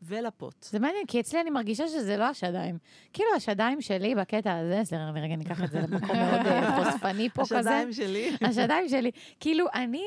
[0.01, 0.63] ולפוט.
[0.63, 2.77] זה מעניין, כי אצלי אני מרגישה שזה לא השדיים.
[3.13, 7.29] כאילו, השדיים שלי בקטע הזה, סליחה, אני רגע ניקח את זה למקום מאוד אה, חושפני
[7.29, 7.57] פה כזה.
[7.57, 8.37] השדיים שלי.
[8.41, 9.11] השדיים שלי.
[9.39, 10.03] כאילו, אני,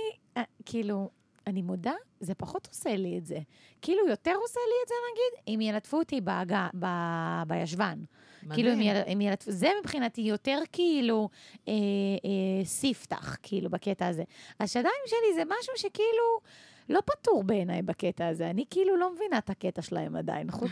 [0.65, 1.11] כאילו,
[1.47, 3.39] אני מודה, זה פחות עושה לי את זה.
[3.83, 6.87] כאילו, יותר עושה לי את זה, נגיד, אם ילטפו אותי בהגה, ב,
[7.47, 7.99] בישבן.
[8.55, 8.97] כאילו, אם, מדהים.
[8.97, 11.29] יל, אם ילטפו, זה מבחינתי יותר כאילו
[11.69, 14.25] אה, אה, ספתח, כאילו, בקטע הזה.
[14.61, 16.41] השדיים שלי זה משהו שכאילו...
[16.89, 20.71] לא פתור בעיניי בקטע הזה, אני כאילו לא מבינה את הקטע שלהם עדיין, חוץ...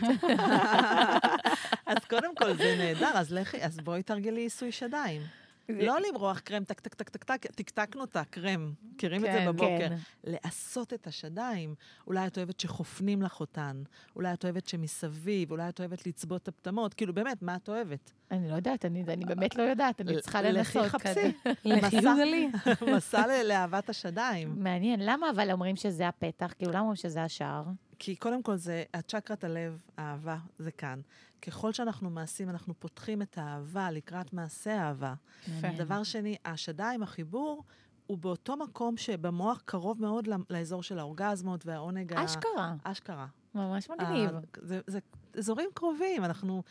[1.85, 5.21] אז קודם כל זה נהדר, אז לכי, אז בואי תרגלי עיסוי שדיים.
[5.69, 9.51] לא למרוח קרם, טק, טק, טק, טק, טק, טקטקנו את הקרם, מכירים את כן, זה
[9.51, 9.89] בבוקר.
[9.89, 9.95] כן.
[10.23, 11.75] לעשות את השדיים.
[12.07, 13.83] אולי את אוהבת שחופנים לך אותן,
[14.15, 18.11] אולי את אוהבת שמסביב, אולי את אוהבת לצבות את הפטמות, כאילו באמת, מה את אוהבת?
[18.31, 20.85] אני לא יודעת, אני, אני באמת לא יודעת, אני צריכה לנסות.
[20.85, 21.33] לכי חפשי.
[21.65, 22.49] לחיוג לי.
[22.95, 24.63] מסע לאהבת השדיים.
[24.63, 26.53] מעניין, למה אבל אומרים שזה הפתח?
[26.57, 27.63] כאילו, למה אומרים שזה השער?
[27.99, 30.99] כי קודם כל זה, הצ'קרת הלב, האהבה, זה כאן.
[31.41, 35.13] ככל שאנחנו מעשים, אנחנו פותחים את האהבה לקראת מעשה האהבה.
[35.47, 35.67] יפה.
[35.77, 37.63] דבר שני, השדיים, החיבור,
[38.07, 42.25] הוא באותו מקום שבמוח קרוב מאוד לאזור של האורגזמות והעונג ה...
[42.25, 43.27] אשכרה, אשכרה.
[43.55, 44.31] ממש מגניב.
[44.61, 44.99] זה, זה
[45.37, 46.63] אזורים קרובים, אנחנו...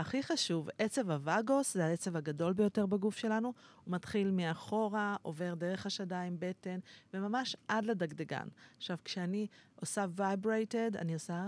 [0.00, 3.52] והכי חשוב, עצב הווגוס, זה העצב הגדול ביותר בגוף שלנו.
[3.84, 6.78] הוא מתחיל מאחורה, עובר דרך השדיים, בטן,
[7.14, 8.48] וממש עד לדגדגן.
[8.76, 9.46] עכשיו, כשאני
[9.80, 11.46] עושה vibrated, אני עושה...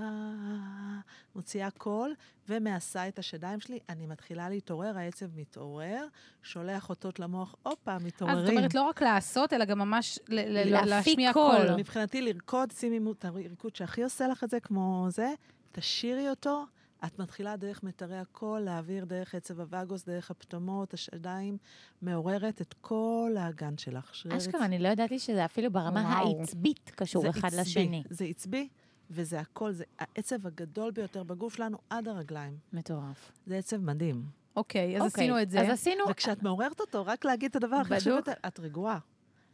[1.34, 2.14] מוציאה קול,
[2.48, 6.06] ומעסה את השדיים שלי, אני מתחילה להתעורר, העצב מתעורר,
[6.42, 8.38] שולח אותות למוח, הופה, מתעוררים.
[8.38, 11.76] אז זאת אומרת, לא רק לעשות, אלא גם ממש להשמיע קול.
[11.76, 15.32] מבחינתי לרקוד, שימי את הריקוד שהכי עושה לך את זה, כמו זה,
[15.72, 16.64] תשאירי אותו,
[17.06, 21.56] את מתחילה דרך מיתרי הקול, להעביר דרך עצב הווגוס, דרך הפטמות, השדיים,
[22.02, 24.14] מעוררת את כל האגן שלך.
[24.14, 26.38] שריר אשכרה, אני לא ידעתי שזה אפילו ברמה וואו.
[26.40, 28.02] העצבית קשור אחד עצבי, לשני.
[28.10, 28.68] זה עצבי,
[29.10, 32.56] וזה הכל, זה העצב הגדול ביותר בגוף שלנו עד הרגליים.
[32.72, 33.32] מטורף.
[33.46, 34.24] זה עצב מדהים.
[34.56, 35.60] אוקיי, אז אוקיי, עשינו את זה.
[35.60, 36.04] אז עשינו...
[36.10, 38.18] וכשאת מעוררת אותו, רק להגיד את הדבר הכי חשוב.
[38.46, 38.98] את- רגועה.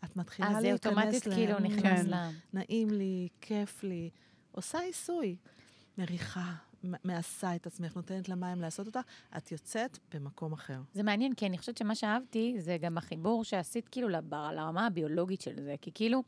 [0.04, 2.06] את מתחילה אז זה להיכנס אוטומטית ל- כאילו נכנס כן.
[2.10, 2.30] ל...
[2.52, 4.10] נעים לי, כיף לי,
[4.52, 5.36] עושה עיסוי.
[5.98, 6.52] מריחה,
[7.04, 9.00] מעשה את עצמך, נותנת למים לעשות אותה,
[9.36, 10.80] את יוצאת במקום אחר.
[10.94, 15.62] זה מעניין, כי אני חושבת שמה שאהבתי זה גם החיבור שעשית כאילו לרמה הביולוגית של
[15.62, 16.22] זה, כי כאילו,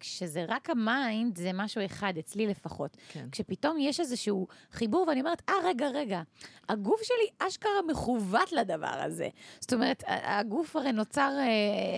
[0.00, 2.96] כשזה רק ה mind, זה משהו אחד, אצלי לפחות.
[3.08, 3.28] כן.
[3.32, 6.22] כשפתאום יש איזשהו חיבור, ואני אומרת, אה, רגע, רגע,
[6.68, 9.28] הגוף שלי אשכרה מכוון לדבר הזה.
[9.60, 11.44] זאת אומרת, הגוף הרי נוצר, אה,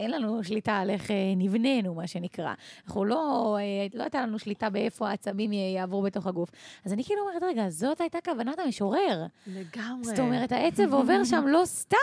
[0.03, 2.55] אין לנו שליטה על איך אה, נבנינו, מה שנקרא.
[2.87, 6.51] אנחנו לא, אה, לא הייתה לנו שליטה באיפה העצבים יעברו בתוך הגוף.
[6.85, 9.27] אז אני כאילו אומרת, רגע, זאת הייתה כוונת המשורר.
[9.47, 10.05] לגמרי.
[10.05, 11.97] זאת אומרת, העצב עובר שם לא סתם.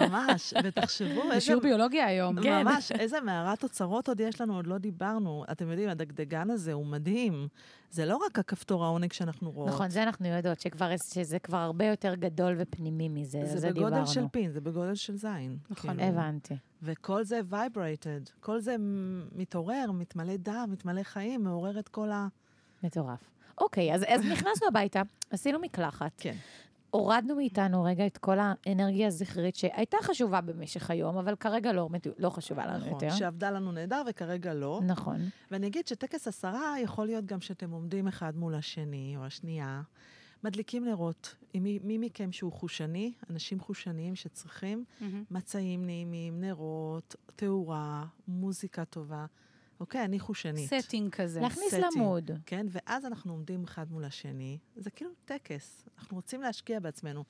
[0.00, 1.40] ממש, ותחשבו זה איזה...
[1.40, 2.42] שיעור ביולוגיה היום.
[2.42, 2.62] כן.
[2.62, 5.39] ממש, איזה מערת אוצרות עוד יש לנו, עוד לא דיברנו.
[5.52, 7.48] אתם יודעים, הדגדגן הזה הוא מדהים.
[7.90, 9.68] זה לא רק הכפתור העונג שאנחנו רואות.
[9.68, 13.88] נכון, זה אנחנו יודעות, שכבר, שזה כבר הרבה יותר גדול ופנימי מזה, זה, זה בגודל
[13.88, 14.06] דיברנו.
[14.06, 15.58] של פין, זה בגודל של זין.
[15.70, 15.96] נכון.
[15.96, 16.08] כאילו.
[16.08, 16.54] הבנתי.
[16.82, 18.20] וכל זה vibrated.
[18.40, 18.76] כל זה
[19.32, 22.28] מתעורר, מתמלא דם, מתמלא חיים, מעורר את כל ה...
[22.82, 23.30] מטורף.
[23.58, 26.36] אוקיי, אז, אז נכנסנו הביתה, עשינו מקלחת, כן.
[26.90, 32.30] הורדנו מאיתנו רגע את כל האנרגיה הזכרית שהייתה חשובה במשך היום, אבל כרגע לא, לא
[32.30, 33.10] חשובה לנו נכון, יותר.
[33.10, 34.80] שעבדה לנו נהדר וכרגע לא.
[34.86, 35.20] נכון.
[35.50, 39.82] ואני אגיד שטקס עשרה יכול להיות גם שאתם עומדים אחד מול השני או השנייה,
[40.44, 41.34] מדליקים נרות.
[41.54, 45.24] מי, מי מכם שהוא חושני, אנשים חושניים שצריכים, מהמם.
[45.30, 49.26] מצעים נעימים, נרות, תאורה, מוזיקה טובה.
[49.80, 50.70] אוקיי, אני חושנית.
[50.80, 51.40] setting כזה.
[51.40, 51.96] להכניס setting.
[51.96, 52.30] ל mood.
[52.46, 54.58] כן, ואז אנחנו עומדים אחד מול השני.
[54.76, 55.84] זה כאילו טקס.
[55.98, 57.24] אנחנו רוצים להשקיע בעצמנו.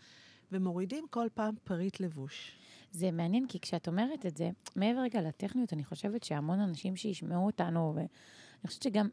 [0.53, 2.53] ומורידים כל פעם פריט לבוש.
[2.93, 7.47] זה מעניין, כי כשאת אומרת את זה, מעבר רגע לטכניות, אני חושבת שהמון אנשים שישמעו
[7.47, 8.09] אותנו, ואני
[8.67, 9.09] חושבת שגם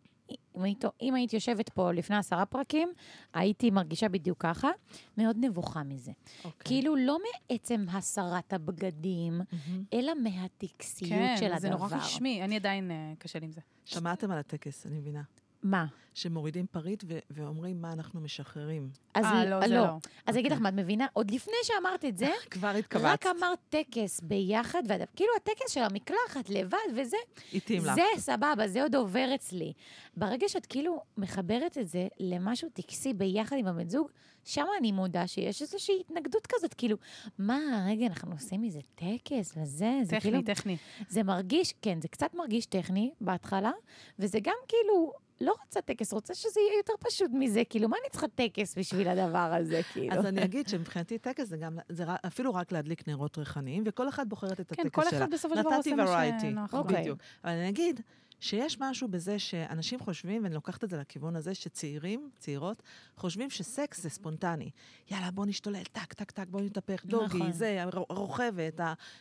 [0.57, 2.89] אם היית, אם היית יושבת פה לפני עשרה פרקים,
[3.33, 4.69] הייתי מרגישה בדיוק ככה,
[5.17, 6.11] מאוד נבוכה מזה.
[6.37, 6.51] אוקיי.
[6.63, 7.17] כאילו, לא
[7.51, 9.83] מעצם הסרת הבגדים, מהמם.
[9.93, 11.59] אלא מהטקסיות כן, של הדבר.
[11.59, 12.43] זה נורא רשמי.
[12.43, 13.61] אני עדיין אה, קשה לי עם זה.
[13.85, 15.21] שמעתם על הטקס, אני מבינה.
[15.69, 15.85] מה?
[16.13, 18.89] שמורידים פריט ו- ואומרים מה אנחנו משחררים.
[19.13, 19.85] אז אה, לא, זה לא.
[20.25, 21.05] אז אני אגיד לך מה, את מבינה?
[21.13, 23.25] עוד לפני שאמרת את זה, כבר רק התכווצת.
[23.39, 27.17] אמרת טקס ביחד, ואת- כאילו הטקס של המקלחת לבד וזה,
[27.53, 27.95] התאים לך.
[27.95, 29.73] זה סבבה, זה עוד עובר אצלי.
[30.17, 34.07] ברגע שאת כאילו מחברת את זה למשהו טקסי ביחד עם הבן זוג,
[34.45, 36.97] שם אני מודה שיש איזושהי התנגדות כזאת, כאילו,
[37.39, 40.41] מה, רגע, אנחנו עושים מזה טקס וזה, זה כאילו...
[40.41, 40.77] טכני, טכני.
[41.09, 43.71] זה מרגיש, כן, זה קצת מרגיש טכני בהתחלה,
[44.19, 48.09] וזה גם כאילו, לא רוצה טקס, רוצה שזה יהיה יותר פשוט מזה, כאילו, מה אני
[48.11, 50.15] צריכה טקס בשביל הדבר הזה, כאילו?
[50.15, 54.27] אז אני אגיד שמבחינתי טקס זה גם, זה אפילו רק להדליק נרות ריחניים, וכל אחת
[54.27, 55.19] בוחרת את כן, הטקס כל שלה.
[55.19, 56.39] אחד בסופו של דבר נתתי עושה מה.
[56.41, 56.79] שנוח לו.
[56.79, 57.01] אוקיי.
[57.01, 57.19] בדיוק.
[57.43, 58.01] אבל אני אגיד
[58.39, 62.83] שיש משהו בזה שאנשים חושבים, ואני לוקחת את זה לכיוון הזה, שצעירים, צעירות,
[63.15, 64.69] חושבים שסקס זה ספונטני.
[65.11, 67.51] יאללה, בוא נשתולל, טק, טק, טק, בוא נתהפך, doggy, נכון.
[67.51, 68.79] זה, הר- הרוכבת,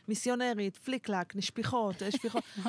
[0.08, 2.42] המיסיונרית, פליק-פלק, נשפיכות, שפיכות.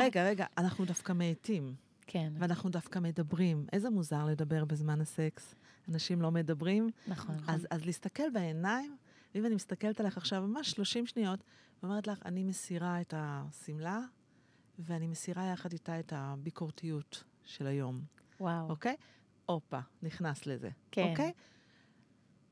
[0.00, 1.74] רגע, רגע, אנחנו דווקא מאטים,
[2.06, 3.66] כן, ואנחנו דווקא מדברים.
[3.72, 5.54] איזה מוזר לדבר בזמן הסקס.
[5.88, 7.36] אנשים לא מדברים, נכון.
[7.48, 8.96] אז, אז להסתכל בעיניים,
[9.34, 11.44] ואם אני מסתכלת עליך עכשיו ממש 30 שניות,
[11.82, 14.00] ואומרת לך, אני מסירה את השמלה,
[14.78, 18.00] ואני מסירה יחד איתה את הביקורתיות של היום,
[18.40, 18.96] וואו, אוקיי?
[19.46, 21.08] הופה, נכנס לזה, כן.
[21.10, 21.32] אוקיי?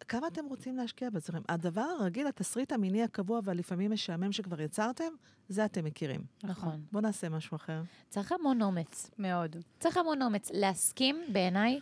[0.08, 1.32] כמה אתם רוצים להשקיע בזה?
[1.48, 5.12] הדבר הרגיל, התסריט המיני הקבוע והלפעמים משעמם שכבר יצרתם,
[5.48, 6.20] זה אתם מכירים.
[6.44, 6.84] נכון.
[6.92, 7.82] בואו נעשה משהו אחר.
[8.08, 9.10] צריך המון אומץ.
[9.18, 9.56] מאוד.
[9.80, 11.80] צריך המון אומץ להסכים, בעיניי,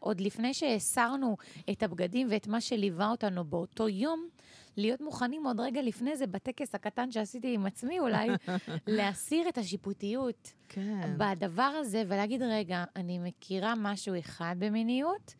[0.00, 1.36] עוד לפני שהסרנו
[1.70, 4.28] את הבגדים ואת מה שליווה אותנו באותו יום,
[4.76, 8.28] להיות מוכנים עוד רגע לפני זה, בטקס הקטן שעשיתי עם עצמי אולי,
[8.86, 11.14] להסיר את השיפוטיות כן.
[11.18, 15.34] בדבר הזה ולהגיד, רגע, אני מכירה משהו אחד במיניות,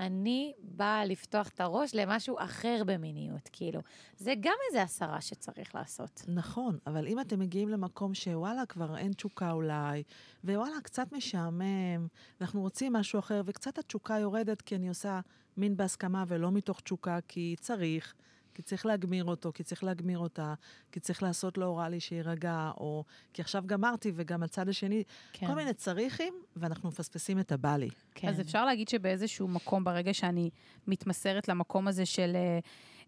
[0.00, 3.80] אני באה לפתוח את הראש למשהו אחר במיניות, כאילו.
[4.16, 6.24] זה גם איזה הסרה שצריך לעשות.
[6.28, 10.02] נכון, אבל אם אתם מגיעים למקום שוואלה, כבר אין תשוקה אולי,
[10.44, 12.06] ווואלה, קצת משעמם,
[12.40, 15.20] ואנחנו רוצים משהו אחר, וקצת התשוקה יורדת כי אני עושה
[15.56, 18.14] מין בהסכמה ולא מתוך תשוקה, כי צריך,
[18.60, 20.54] כי צריך להגמיר אותו, כי צריך להגמיר אותה,
[20.92, 25.46] כי צריך לעשות לו אוראלי שיירגע, או כי עכשיו גמרתי וגם הצד השני, כן.
[25.46, 27.88] כל מיני צריכים, ואנחנו מפספסים את הבא לי.
[28.14, 28.28] כן.
[28.28, 30.50] אז אפשר להגיד שבאיזשהו מקום, ברגע שאני
[30.86, 32.58] מתמסרת למקום הזה של אה,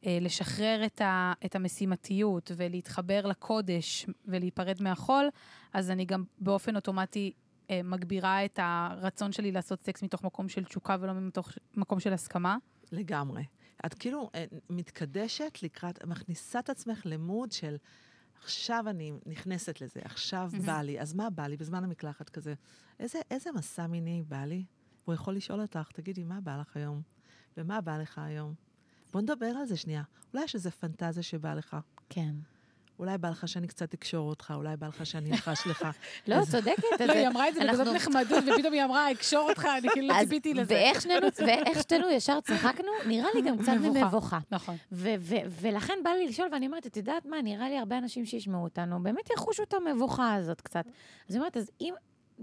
[0.06, 5.28] אה, לשחרר את, ה, את המשימתיות ולהתחבר לקודש ולהיפרד מהחול,
[5.72, 7.32] אז אני גם באופן אוטומטי
[7.70, 12.12] אה, מגבירה את הרצון שלי לעשות סקס מתוך מקום של תשוקה ולא מתוך מקום של
[12.12, 12.56] הסכמה.
[12.92, 13.42] לגמרי.
[13.86, 17.76] את כאילו אה, מתקדשת לקראת, מכניסה את עצמך למוד של
[18.42, 21.00] עכשיו אני נכנסת לזה, עכשיו בא לי.
[21.00, 22.54] אז מה בא לי בזמן המקלחת כזה?
[23.00, 24.64] איזה, איזה מסע מיני בא לי?
[25.04, 27.02] הוא יכול לשאול אותך, תגידי, מה בא לך היום?
[27.56, 28.54] ומה בא לך היום?
[29.12, 30.02] בוא נדבר על זה שנייה.
[30.32, 31.76] אולי יש איזה פנטזיה שבא לך.
[32.08, 32.34] כן.
[32.98, 35.86] אולי בא לך שאני קצת אקשור אותך, אולי בא לך שאני אלחש לך.
[36.28, 37.00] לא, צודקת.
[37.06, 40.14] לא, היא אמרה את זה בכזאת נחמדות, ופתאום היא אמרה, אקשור אותך, אני כאילו לא
[40.14, 40.74] אז- ציפיתי לזה.
[40.74, 41.02] ואיך
[41.88, 44.00] שנינו, ישר צחקנו, נראה לי גם קצת מבוכה.
[44.04, 44.38] ממבוכה.
[44.50, 44.76] נכון.
[45.60, 49.02] ולכן בא לי לשאול, ואני אומרת, את יודעת מה, נראה לי הרבה אנשים שישמעו אותנו,
[49.02, 50.84] באמת יחושו את המבוכה הזאת קצת.
[51.28, 51.94] אז אני אומרת, אז אם...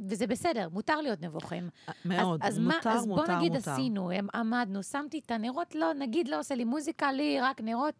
[0.07, 1.69] וזה בסדר, מותר להיות נבוכים.
[2.05, 3.71] מאוד, אז, אז מותר, מה, אז מותר, בוא נגיד מותר.
[3.71, 7.93] עשינו, הם, עמדנו, שמתי את הנרות, לא, נגיד לא עושה לי מוזיקה, לי רק נרות,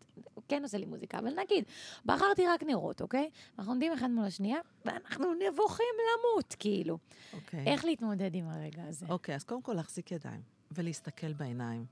[0.50, 1.66] כן עושה לי מוזיקה, אבל נגיד,
[2.06, 3.30] בחרתי רק נרות, אוקיי?
[3.60, 6.98] אנחנו עומדים אחד מול השנייה, ואנחנו נבוכים למות, כאילו.
[7.34, 7.66] אוקיי.
[7.66, 9.06] איך להתמודד עם הרגע הזה?
[9.10, 11.86] אוקיי, אז קודם כל להחזיק ידיים ולהסתכל בעיניים.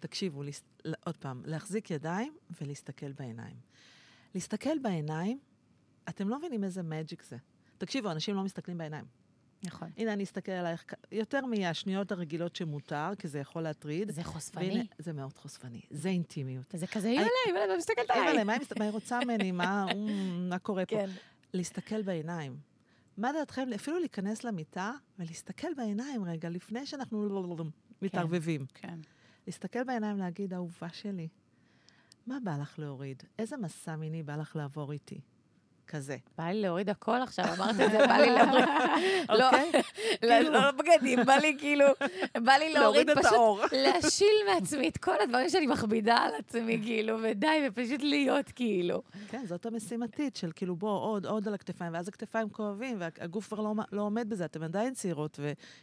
[0.00, 0.62] תקשיבו, להס...
[1.04, 3.56] עוד פעם, להחזיק ידיים ולהסתכל בעיניים.
[4.34, 5.38] להסתכל בעיניים,
[6.08, 7.36] אתם לא מבינים איזה מג'יק זה.
[7.78, 9.21] תקשיבו, אנשים לא מסתכלים בעיניים.
[9.64, 9.88] נכון.
[9.96, 14.10] הנה, אני אסתכל עלייך יותר מהשניות הרגילות שמותר, כי זה יכול להטריד.
[14.10, 14.86] זה והנה, חוספני.
[14.98, 15.80] זה מאוד חושפני.
[15.90, 16.74] זה אינטימיות.
[16.74, 18.44] זה כזה, אימא'לה, אימא'לה, מסתכלת אימא'לה, עליי.
[18.44, 19.52] מה היא רוצה ממני?
[19.52, 20.96] מה אמ, מה קורה פה?
[20.96, 21.10] כן.
[21.54, 22.56] להסתכל בעיניים.
[23.16, 27.28] מה דעתכם, אפילו להיכנס למיטה ולהסתכל בעיניים רגע, לפני שאנחנו
[28.02, 28.66] מתערבבים.
[28.74, 28.98] כן.
[29.46, 31.28] להסתכל בעיניים, להגיד, אהובה שלי,
[32.26, 33.22] מה בא לך להוריד?
[33.38, 35.20] איזה מסע מיני בא לך לעבור איתי?
[35.88, 36.16] כזה.
[36.38, 38.64] בא לי להוריד הכל עכשיו, אמרת את זה, בא לי להוריד...
[39.38, 39.72] לא, אוקיי?
[40.22, 41.86] לא, לא בגדים, בא לי כאילו,
[42.44, 43.60] בא לי להוריד פשוט, האור.
[43.84, 49.02] להשיל מעצמי את כל הדברים שאני מכבידה על עצמי, כאילו, ודי, ופשוט להיות כאילו.
[49.28, 53.60] כן, זאת המשימתית של כאילו, בוא, עוד, עוד על הכתפיים, ואז הכתפיים כואבים, והגוף כבר
[53.60, 55.40] לא, לא עומד בזה, אתן עדיין צעירות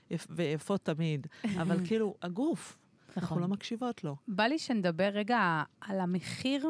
[0.10, 1.28] ויפ, ויפות תמיד,
[1.62, 3.42] אבל כאילו, הגוף, אנחנו נכון.
[3.42, 4.16] לא מקשיבות לו.
[4.28, 6.68] בא לי שנדבר רגע על המחיר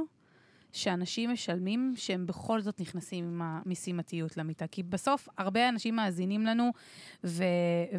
[0.74, 4.68] שאנשים משלמים, שהם בכל זאת נכנסים עם המשימתיות למיטה.
[4.68, 6.72] כי בסוף, הרבה אנשים מאזינים לנו,
[7.24, 7.44] ו-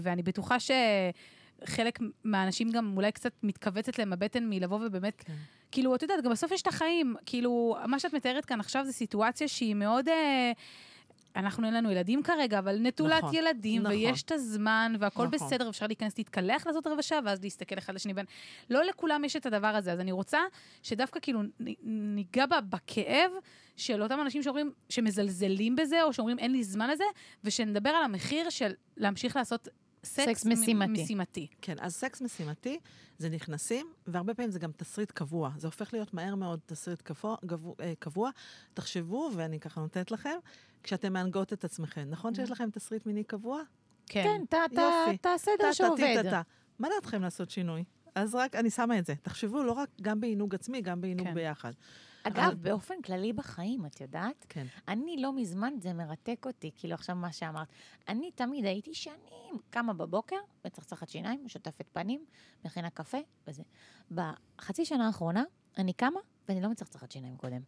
[0.02, 5.32] ואני בטוחה שחלק מהאנשים גם אולי קצת מתכווצת להם הבטן מלבוא ובאמת, כן.
[5.70, 7.14] כאילו, את יודעת, גם בסוף יש את החיים.
[7.26, 10.08] כאילו, מה שאת מתארת כאן עכשיו זו סיטואציה שהיא מאוד...
[10.08, 10.52] אה,
[11.36, 13.96] אנחנו אין לנו ילדים כרגע, אבל נטולת נכון, נישואים, נכון.
[13.96, 15.38] ויש את הזמן, והכל נכון.
[15.46, 18.24] בסדר, אפשר להיכנס להתקלח, לעשות רבע שעה, ואז להסתכל אחד לשני בין...
[18.70, 20.38] לא לכולם יש את הדבר הזה, אז אני רוצה
[20.82, 21.40] שדווקא כאילו
[21.82, 23.30] ניגע בה בכאב
[23.76, 27.04] של אותם אנשים שאומרים, שמזלזלים בזה, או שאומרים אין לי זמן לזה,
[27.44, 29.68] ושנדבר על המחיר של להמשיך לעשות
[30.04, 31.02] סקס, משימתי.
[31.02, 31.46] משימתי.
[31.62, 32.78] כן, אז סקס משימתי,
[33.18, 35.50] זה נכנסים, והרבה פעמים זה גם תסריט קבוע.
[35.56, 37.36] זה הופך להיות מהר מאוד תסריט קבוע.
[37.44, 38.30] גבו, אה, קבוע.
[38.74, 40.36] תחשבו, ואני ככה נותנת לכם,
[40.82, 42.06] כשאתם מהנגות את עצמכם.
[42.10, 43.62] נכון שיש לכם תסריט מיני קבוע?
[44.06, 45.18] כן, ת- ת- יופי.
[45.20, 46.24] ת הסדר שעובד.
[46.78, 47.84] מה דעתכם לעשות שינוי?
[48.14, 49.14] אז רק, אני שמה את זה.
[49.22, 51.34] תחשבו, לא רק גם בעינוג עצמי, גם בעינוג כן.
[51.34, 51.72] ביחד.
[52.22, 54.46] אגב, אבל- באופן כללי בחיים, את יודעת?
[54.48, 54.66] כן.
[54.88, 57.68] אני לא מזמן, זה מרתק אותי, כאילו עכשיו מה שאמרת.
[58.08, 62.24] אני תמיד הייתי שנים, קמה בבוקר, מצחצחת שיניים, שוטפת פנים,
[62.64, 63.62] מכינה קפה וזה.
[64.10, 65.44] בחצי שנה האחרונה,
[65.78, 67.60] אני קמה ואני לא מצחצחת שיניים קודם.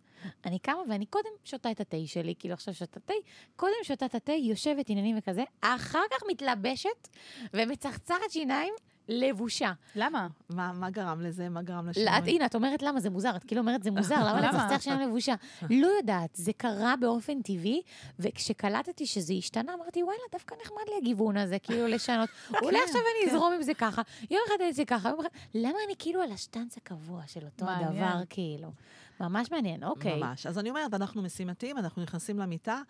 [0.45, 3.15] אני קמה ואני קודם שותה את התה שלי, כאילו עכשיו שותה תה,
[3.57, 7.09] קודם שותה את התה, יושבת עניינים וכזה, אחר כך מתלבשת
[7.55, 8.75] ומצחצחת שיניים
[9.09, 9.73] לבושה.
[9.97, 10.29] למה?
[10.51, 11.49] מה, מה גרם לזה?
[11.49, 12.19] מה גרם לשינוי?
[12.19, 14.67] את, הנה, את אומרת למה זה מוזר, את כאילו אומרת זה מוזר, למה למה?
[14.67, 15.35] לצחצח שיניים לבושה?
[15.71, 17.83] לא יודעת, זה קרה באופן טבעי,
[18.19, 22.29] וכשקלטתי שזה השתנה, אמרתי, וואלה, דווקא נחמד לי הגיוון הזה, כאילו לשנות.
[22.63, 23.37] אולי עכשיו אני כן.
[23.37, 25.29] אזרום עם זה ככה, יום אחד אני אעשה ככה, יום אחד...
[25.55, 27.67] למה אני כאילו על השטנץ הקבוע של אותו.
[27.69, 28.73] הדבר, כאילו?
[29.21, 30.19] ממש מעניין, אוקיי.
[30.19, 30.47] ממש.
[30.47, 32.81] אז אני אומרת, אנחנו משימתיים, אנחנו נכנסים למיטה,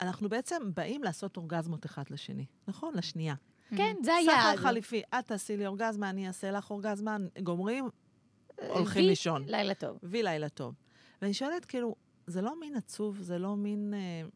[0.00, 2.94] אנחנו בעצם באים לעשות אורגזמות אחד לשני, נכון?
[2.94, 3.34] לשנייה.
[3.76, 4.56] כן, זה סחר היעד.
[4.56, 7.88] חליפי, את תעשי לי אורגזמה, אני אעשה לך אורגזמה, גומרים,
[8.68, 9.44] הולכים וי, לישון.
[9.46, 9.98] לילה טוב.
[10.02, 10.74] וי לילה טוב.
[11.22, 11.94] ואני שואלת, כאילו,
[12.26, 14.28] זה לא מין עצוב, זה לא מין אה,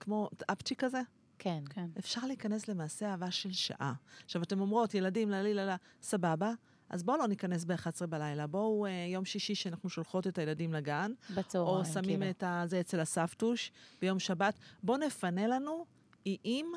[0.00, 1.00] כמו אפצ'י כזה?
[1.38, 1.62] כן.
[1.70, 1.86] כן.
[1.98, 3.92] אפשר להיכנס למעשה אהבה של שעה.
[4.24, 6.52] עכשיו, אתן אומרות, ילדים, לה, לה, לה, סבבה,
[6.90, 8.46] אז בואו לא ניכנס ב-11 בלילה.
[8.46, 12.62] בואו אה, יום שישי שאנחנו שולחות את הילדים לגן, בצהריים, או שמים כאילו.
[12.64, 14.58] את זה אצל הסבתוש ביום שבת.
[14.82, 15.86] בואו נפנה לנו
[16.26, 16.72] איים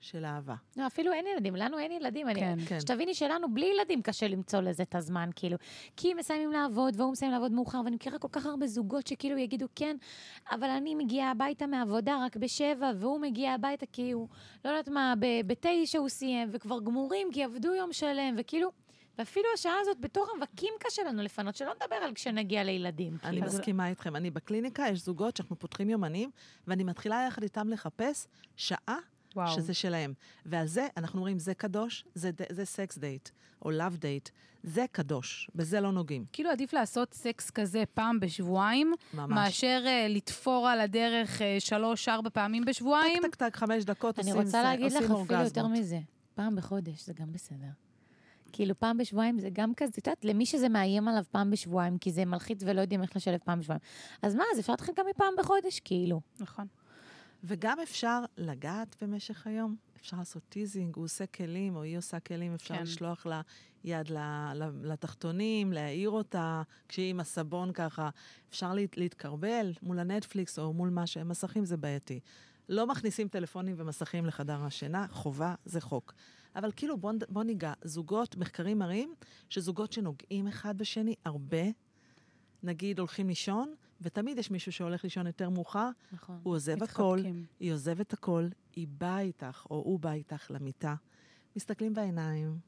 [0.00, 0.54] של אהבה.
[0.76, 2.28] לא, אפילו אין ילדים, לנו אין ילדים.
[2.28, 2.58] אני- כן.
[2.68, 2.80] כן.
[2.80, 5.56] שתביני שלנו, בלי ילדים קשה למצוא לזה את הזמן, כאילו.
[5.96, 9.38] כי הם מסיימים לעבוד, והוא מסיים לעבוד מאוחר, ואני מכירה כל כך הרבה זוגות שכאילו
[9.38, 9.96] יגידו, כן,
[10.50, 14.28] אבל אני מגיעה הביתה מהעבודה רק בשבע, והוא מגיע הביתה כי הוא,
[14.64, 15.14] לא יודעת מה,
[15.46, 18.70] בתשע הוא סיים, וכבר גמורים כי עבדו יום שלם, וכאילו...
[19.18, 23.16] ואפילו השעה הזאת, בתור רווקים קשה לנו לפנות, שלא נדבר על כשנגיע לילדים.
[23.24, 23.46] אני כאילו.
[23.46, 24.16] מסכימה איתכם.
[24.16, 26.30] אני בקליניקה, יש זוגות שאנחנו פותחים יומנים,
[26.66, 28.98] ואני מתחילה יחד איתם לחפש שעה
[29.36, 29.54] וואו.
[29.54, 30.12] שזה שלהם.
[30.46, 33.28] ועל זה אנחנו אומרים, זה קדוש, זה, זה sex date,
[33.64, 34.28] או love date.
[34.62, 36.24] זה קדוש, בזה לא נוגעים.
[36.32, 39.30] כאילו עדיף לעשות סקס כזה פעם בשבועיים, ממש.
[39.34, 43.22] מאשר אה, לתפור על הדרך אה, שלוש-ארבע פעמים בשבועיים.
[43.22, 45.46] טק, טק, טק, חמש דקות הם עושים, רוצה זה- להגיד לך אפילו אורגזמות.
[45.56, 45.98] יותר מזה.
[46.34, 47.66] פעם בחודש זה גם בסדר.
[48.52, 52.12] כאילו, פעם בשבועיים זה גם כזה, את יודעת, למי שזה מאיים עליו פעם בשבועיים, כי
[52.12, 53.80] זה מלחיץ ולא יודעים איך לשלב פעם בשבועיים.
[54.22, 56.20] אז מה, אז אפשר להתחיל גם מפעם בחודש, כאילו.
[56.40, 56.66] נכון.
[57.46, 59.76] וגם אפשר לגעת במשך היום.
[60.00, 62.82] אפשר לעשות teasing, הוא עושה כלים, או היא עושה כלים, אפשר כן.
[62.82, 63.40] לשלוח לה
[63.84, 64.10] יד
[64.82, 68.10] לתחתונים, להעיר אותה, כשהיא עם הסבון ככה.
[68.50, 72.20] אפשר להת, להתכרבל מול הנטפליקס או מול מה שהם מסכים, זה בעייתי.
[72.68, 76.14] לא מכניסים טלפונים ומסכים לחדר השינה, חובה, זה חוק.
[76.56, 77.72] אבל כאילו, בוא, בוא ניגע.
[77.84, 79.14] זוגות, מחקרים מראים
[79.48, 81.64] שזוגות שנוגעים אחד בשני הרבה,
[82.62, 86.40] נגיד הולכים לישון, ותמיד יש מישהו שהולך לישון יותר מאוחר, נכון.
[86.42, 87.46] הוא עוזב הכל, מתחבקים.
[87.60, 90.94] היא עוזבת הכל, היא באה איתך, או הוא בא איתך למיטה.
[91.56, 92.58] מסתכלים בעיניים,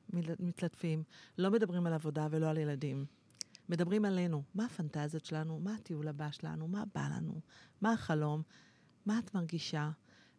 [0.40, 1.02] מתלטפים,
[1.38, 3.04] לא מדברים על עבודה ולא על ילדים.
[3.68, 7.40] מדברים עלינו, מה הפנטזיות שלנו, מה הטיול הבא שלנו, מה בא לנו,
[7.80, 8.42] מה החלום,
[9.06, 9.90] מה את מרגישה,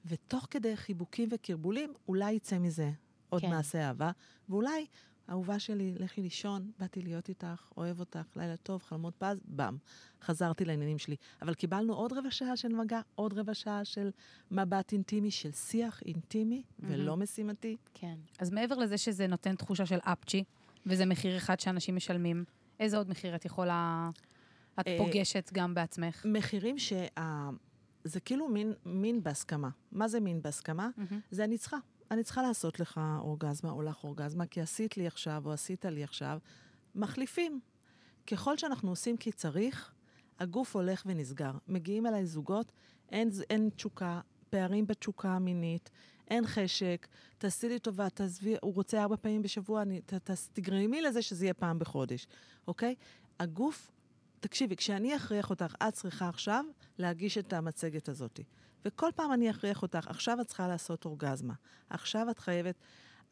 [0.06, 2.92] ותוך כדי חיבוקים וקרבולים, אולי יצא מזה
[3.30, 3.50] עוד כן.
[3.50, 4.12] מעשה אהבה,
[4.50, 4.86] ואולי,
[5.30, 9.78] אהובה שלי, לכי לישון, באתי להיות איתך, אוהב אותך, לילה טוב, חלומות פז, באם.
[10.22, 11.16] חזרתי לעניינים שלי.
[11.42, 14.12] אבל קיבלנו עוד רבע שעה של מגע, עוד רבע שעה של
[14.52, 17.78] מבט אינטימי, של שיח אינטימי ולא משימתי.
[17.94, 18.16] כן.
[18.40, 20.44] אז מעבר לזה שזה נותן תחושה של אפצ'י,
[20.86, 22.44] וזה מחיר אחד שאנשים משלמים,
[22.80, 24.10] איזה עוד מחיר את יכולה...
[24.80, 26.26] את אה, פוגשת גם בעצמך?
[26.26, 27.06] מחירים שה...
[28.04, 29.70] זה כאילו מין, מין בהסכמה.
[29.92, 30.90] מה זה מין בהסכמה?
[30.98, 31.20] מהמם.
[31.32, 31.78] זה אני צריכה.
[32.12, 36.04] אני צריכה לעשות לך אורגזמה או לך אורגזמה, כי עשית לי עכשיו או עשית לי
[36.04, 36.40] עכשיו.
[36.96, 37.60] מחליפים.
[38.28, 39.94] ככל שאנחנו עושים כי צריך,
[40.40, 41.52] הגוף הולך ונסגר.
[41.68, 42.72] מגיעים אליי זוגות,
[43.12, 45.90] אין, אין תשוקה, פערים בתשוקה המינית,
[46.28, 49.84] אין חשק, תעשי לי טובה, תעזבי, הוא רוצה ארבע פעמים בשבוע,
[50.54, 52.28] תגרמי לזה שזה יהיה פעם בחודש,
[52.68, 52.96] אוקיי?
[53.40, 53.92] הגוף,
[54.40, 56.66] תקשיבי, כשאני אכריח אותך, את צריכה עכשיו
[56.98, 58.40] להגיש את המצגת הזאת.
[58.86, 61.54] וכל פעם אני אכריח אותך, עכשיו את צריכה לעשות אורגזמה.
[61.90, 62.76] עכשיו את חייבת...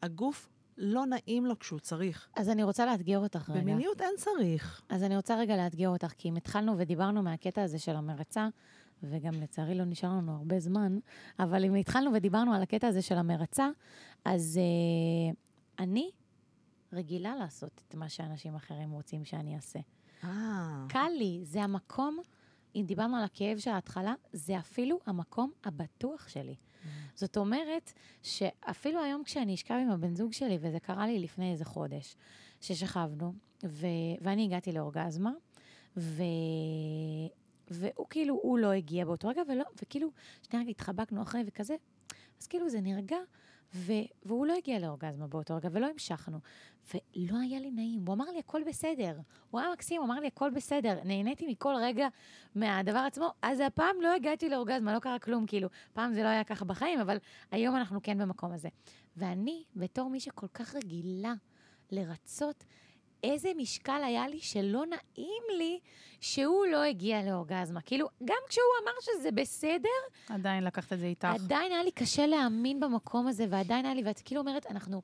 [0.02, 2.28] הגוף לא נעים לו כשהוא צריך.
[2.36, 3.60] אז אני רוצה לאתגר אותך רגע.
[3.60, 4.82] במיניות אין צריך.
[4.88, 8.48] אז אני רוצה רגע לאתגר אותך, כי אם התחלנו ודיברנו מהקטע הזה של המרצה,
[9.02, 10.98] וגם לצערי לא נשאר לנו הרבה זמן,
[11.38, 13.68] אבל אם התחלנו ודיברנו על הקטע הזה של המרצה,
[14.24, 15.36] אז uh,
[15.78, 16.10] אני
[16.92, 19.78] רגילה לעשות את מה שאנשים אחרים רוצים שאני אעשה.
[20.24, 22.18] אה, קל לי, זה המקום,
[22.76, 26.54] אם דיברנו על הכאב של ההתחלה, זה אפילו המקום הבטוח שלי.
[27.14, 31.64] זאת אומרת, שאפילו היום כשאני אשכב עם הבן זוג שלי, וזה קרה לי לפני איזה
[31.64, 32.16] חודש,
[32.60, 33.32] ששכבנו,
[33.64, 33.86] ו...
[34.20, 35.32] ואני הגעתי לאורגזמה,
[35.96, 36.22] ו...
[37.70, 40.08] והוא כאילו, הוא לא הגיע באותו רגע, ולא, וכאילו,
[40.50, 41.76] שנייה התחבקנו אחרי וכזה,
[42.40, 43.16] אז כאילו זה נרגע,
[43.74, 43.92] ו...
[44.24, 46.38] והוא לא הגיע לאורגזמה באותו רגע, ולא המשכנו.
[46.94, 49.18] ולא היה לי נעים, הוא אמר לי, הכל בסדר.
[49.50, 50.98] הוא היה מקסים, הוא אמר לי, הכל בסדר.
[51.04, 52.08] נהניתי מכל רגע
[52.54, 56.44] מהדבר עצמו, אז הפעם לא הגעתי לאורגזמה, לא קרה כלום, כאילו, פעם זה לא היה
[56.44, 57.16] ככה בחיים, אבל
[57.50, 58.68] היום אנחנו כן במקום הזה.
[59.16, 61.34] ואני, בתור מי שכל כך רגילה
[61.90, 62.64] לרצות,
[63.22, 65.78] איזה משקל היה לי שלא נעים לי
[66.20, 67.80] שהוא לא הגיע לאורגזמה.
[67.80, 69.88] כאילו, גם כשהוא אמר שזה בסדר,
[70.28, 71.28] עדיין לקחת את זה איתך.
[71.44, 75.02] עדיין היה לי קשה להאמין במקום הזה, ועדיין היה לי, ואת כאילו אומרת, אנחנו...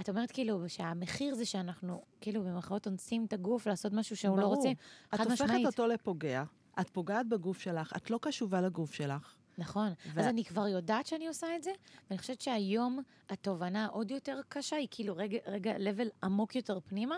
[0.00, 4.42] את אומרת כאילו שהמחיר זה שאנחנו, כאילו במרכאות אונסים את הגוף לעשות משהו שהוא לא
[4.42, 4.54] ברור.
[4.54, 4.70] רוצה.
[5.14, 5.66] את חד הופכת משמעית.
[5.66, 6.42] אותו לפוגע,
[6.80, 9.34] את פוגעת בגוף שלך, את לא קשובה לגוף שלך.
[9.58, 9.92] נכון.
[10.14, 11.70] ו- אז אני כבר יודעת שאני עושה את זה,
[12.10, 17.16] ואני חושבת שהיום התובנה העוד יותר קשה, היא כאילו רגע, רגע, level עמוק יותר פנימה,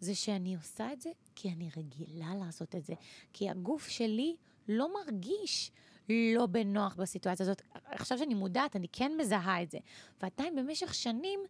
[0.00, 2.94] זה שאני עושה את זה כי אני רגילה לעשות את זה.
[3.32, 4.36] כי הגוף שלי
[4.68, 5.70] לא מרגיש
[6.08, 7.62] לא בנוח בסיטואציה הזאת.
[7.84, 9.78] עכשיו שאני מודעת, אני כן מזהה את זה.
[10.22, 11.40] ועדיין במשך שנים,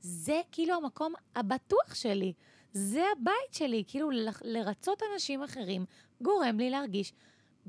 [0.00, 2.32] זה כאילו המקום הבטוח שלי.
[2.72, 4.10] זה הבית שלי, כאילו
[4.44, 5.84] לרצות אנשים אחרים
[6.20, 7.12] גורם לי להרגיש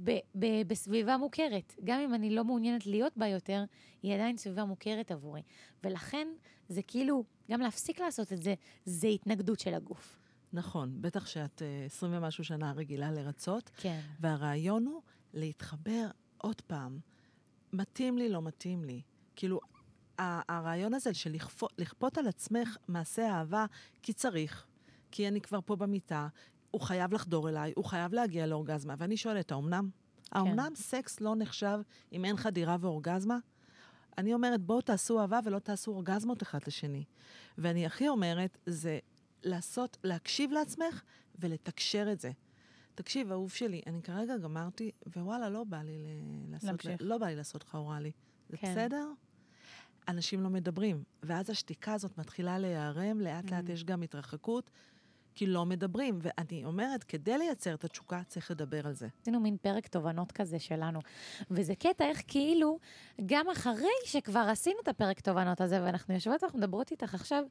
[0.04, 1.76] ב- ב- בסביבה מוכרת.
[1.84, 3.64] גם אם אני לא מעוניינת להיות בה יותר,
[4.04, 5.42] היא עדיין סביבה מוכרת עבורי.
[5.84, 6.28] ולכן
[6.70, 8.54] זה כאילו, גם להפסיק לעשות את זה,
[8.86, 10.18] זה התנגדות של הגוף.
[10.54, 14.00] נכון, בטח שאת אה, 20 ומשהו שנה רגילה לרצות, כן.
[14.20, 15.02] והרעיון הוא
[15.34, 17.00] להתחבר עוד פעם.
[17.74, 19.02] מתאים לי, לא מתאים לי.
[19.36, 19.60] כאילו,
[20.20, 23.66] הרעיון הזה של לכפות, לכפות על עצמך מעשה אהבה,
[24.04, 24.66] כי צריך,
[25.12, 26.28] כי אני כבר פה במיטה,
[26.78, 28.96] הוא חייב לחדור אליי, הוא חייב להגיע לאורגזמה.
[28.98, 29.90] ואני שואלת, האומנם?
[30.32, 31.80] האומנם סקס לא נחשב
[32.14, 33.38] אם אין חדירה ואורגזמה?
[34.18, 37.04] אני אומרת, בואו תעשו אהבה ולא תעשו אורגזמות אחד לשני.
[37.58, 39.00] ואני הכי אומרת, זה
[39.44, 41.02] לעשות, להקשיב לעצמך
[41.40, 42.32] ולתקשר את זה.
[42.96, 47.02] תקשיב, אהוב שלי, אני כרגע גמרתי, ווואלה, לא בא לי ל- לעשות, להמשיך.
[47.02, 48.12] לא בא לי לעשות לך אוראלי.
[48.50, 48.72] זה כן.
[48.72, 49.08] בסדר?
[50.08, 53.72] אנשים לא מדברים, ואז השתיקה הזאת מתחילה להיערם, לאט לאט Mm.
[53.72, 54.70] יש גם התרחקות,
[55.38, 56.20] כי לא מדברים.
[56.22, 59.08] ואני אומרת, כדי לייצר את התשוקה, צריך לדבר על זה.
[59.22, 61.00] עשינו מין פרק תובנות כזה שלנו.
[61.52, 62.80] וזה קטע איך כאילו,
[63.26, 67.44] גם אחרי שכבר עשינו את הפרק תובנות הזה, ואנחנו יושבות ואנחנו מדברות איתך עכשיו,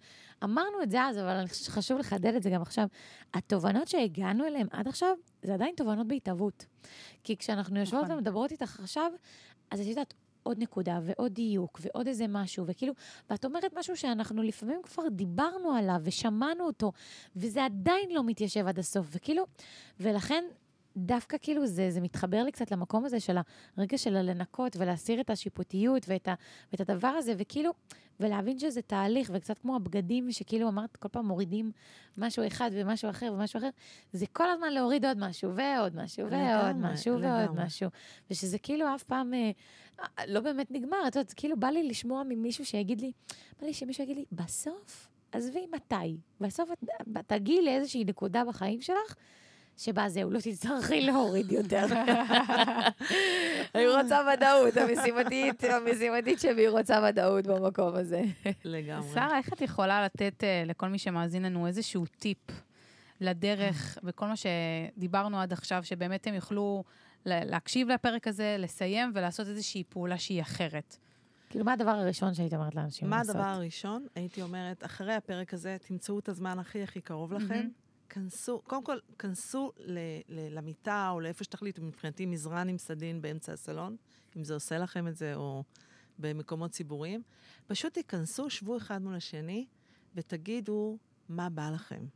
[0.45, 2.87] אמרנו את זה אז, אבל אני חושבת שחשוב לחדד את זה גם עכשיו.
[3.35, 6.67] התובנות שהגענו אליהן עד עכשיו, זה עדיין תובנות בהתהוות.
[7.25, 8.17] כי כשאנחנו יושבות נכון.
[8.17, 9.13] ומדברות איתך עכשיו,
[9.71, 10.15] אז את יודעת,
[10.47, 12.93] עוד נקודה ועוד דיוק ועוד איזה משהו, וכאילו,
[13.31, 16.93] ואת אומרת משהו שאנחנו לפעמים כבר דיברנו עליו ושמענו אותו,
[17.37, 19.47] וזה עדיין לא מתיישב עד הסוף, וכאילו,
[20.01, 20.45] ולכן
[20.97, 23.37] דווקא כאילו זה, זה מתחבר לי קצת למקום הזה של
[23.77, 26.35] הרגע של הלנקות ולהסיר את השיפוטיות ואת, ה,
[26.73, 27.73] ואת הדבר הזה, וכאילו,
[28.21, 31.73] ולהבין שזה תהליך, וקצת כמו הבגדים שכאילו אמרת, כל פעם מורידים
[32.19, 33.69] משהו אחד ומשהו אחר ומשהו אחר,
[34.13, 37.61] זה כל הזמן להוריד עוד משהו ועוד משהו ועוד לגמרי, משהו ועוד.
[37.61, 37.91] משהו.
[38.31, 39.51] ושזה כאילו אף פעם אה,
[40.01, 43.13] אה, לא באמת נגמר, את יודעת, כאילו בא לי לשמוע ממישהו שיגיד לי,
[43.61, 46.79] בא לי שמישהו יגיד לי, בסוף, עזבי מתי, בסוף את
[47.27, 49.15] תגיעי לאיזושהי נקודה בחיים שלך,
[49.77, 51.87] שבה זהו, לא תצטרכי להוריד יותר.
[53.75, 58.23] אני רוצה ודאות, המשימתית, המשימתית שבי רוצה ודאות במקום הזה.
[58.65, 59.09] לגמרי.
[59.15, 62.39] שרה, איך את יכולה לתת אה, לכל מי שמאזין לנו איזשהו טיפ
[63.21, 66.85] לדרך וכל מה שדיברנו עד עכשיו, שבאמת הם יוכלו
[67.27, 70.97] להקשיב לפרק הזה, לסיים ולעשות איזושהי פעולה שהיא אחרת?
[71.51, 73.35] כאילו, מה הדבר הראשון שהיית אומרת לאנשים מה לעשות?
[73.35, 74.07] הדבר הראשון?
[74.15, 77.49] הייתי אומרת, אחרי הפרק הזה, תמצאו את הזמן הכי הכי קרוב לכם.
[77.49, 77.86] מהמם.
[78.17, 79.99] כנסו, קודם כל, כנסו ל,
[80.29, 83.97] ל, למיטה או לאיפה שתחליטו, מבחינתי מזרן עם סדין באמצע הסלון,
[84.37, 85.65] אם זה עושה לכם את זה, או
[86.19, 87.23] במקומות ציבוריים.
[87.67, 89.67] פשוט תיכנסו, שבו אחד מול השני,
[90.15, 90.99] ותגידו
[91.29, 92.07] מה בא לכם.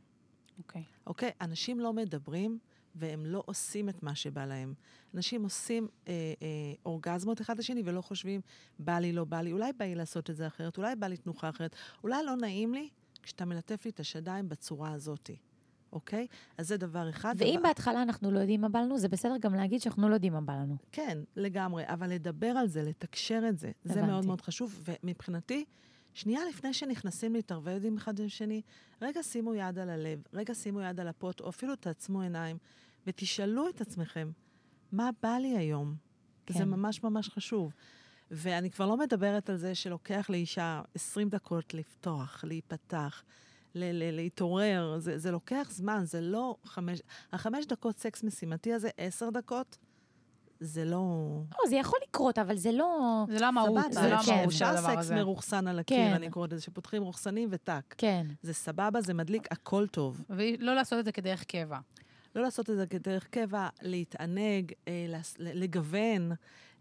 [0.57, 0.83] אוקיי.
[1.07, 1.31] אוקיי?
[1.41, 2.59] אנשים לא מדברים,
[2.95, 4.73] והם לא עושים את מה שבא להם.
[5.13, 6.47] אנשים עושים אה, אה,
[6.85, 8.41] אורגזמות אחד לשני ולא חושבים,
[8.79, 11.17] בא לי, לא בא לי, אולי בא לי לעשות את זה אחרת, אולי בא לי
[11.17, 12.89] תנוחה אחרת, אולי לא נעים לי
[13.23, 15.29] כשאתה מלטף לי את השדיים בצורה הזאת,
[15.93, 16.27] אוקיי?
[16.57, 17.35] אז זה דבר אחד.
[17.37, 20.13] ואם דבר- בהתחלה אנחנו לא יודעים מה בא לנו, זה בסדר גם להגיד שאנחנו לא
[20.13, 20.75] יודעים מה בא לנו.
[20.91, 24.07] כן, לגמרי, אבל לדבר על זה, לתקשר את זה, זה הבנתי.
[24.11, 24.79] מאוד מאוד חשוב.
[25.03, 25.65] ומבחינתי,
[26.13, 28.61] שנייה לפני שנכנסים להתערבב עם אחד עם שני,
[29.01, 32.57] רגע שימו יד על הלב, רגע שימו יד על הפוט, או אפילו תעצמו עיניים,
[33.07, 34.31] ותשאלו את עצמכם,
[34.91, 35.95] מה בא לי היום?
[36.45, 36.53] כן.
[36.53, 37.73] זה ממש ממש חשוב.
[38.31, 43.23] ואני כבר לא מדברת על זה שלוקח לאישה 20 דקות לפתוח, להיפתח,
[43.75, 47.01] להתעורר, זה, זה לוקח זמן, זה לא חמש...
[47.33, 49.77] החמש דקות סקס משימתי הזה, עשר דקות,
[50.59, 51.27] זה לא...
[51.51, 53.25] לא, זה יכול לקרות, אבל זה לא...
[53.29, 54.31] זה לא המהות, זה לא כן.
[54.31, 55.15] המהות של אפשר הדבר סקס הזה.
[55.15, 56.13] מרוכסן על הקיר, כן.
[56.13, 57.95] אני קוראת לזה, שפותחים רוכסנים וטאק.
[57.97, 58.27] כן.
[58.41, 60.21] זה סבבה, זה מדליק, הכל טוב.
[60.29, 61.77] ולא לעשות את זה כדרך קבע.
[62.35, 66.31] לא לעשות את זה כדרך קבע, להתענג, אה, ל- לגוון,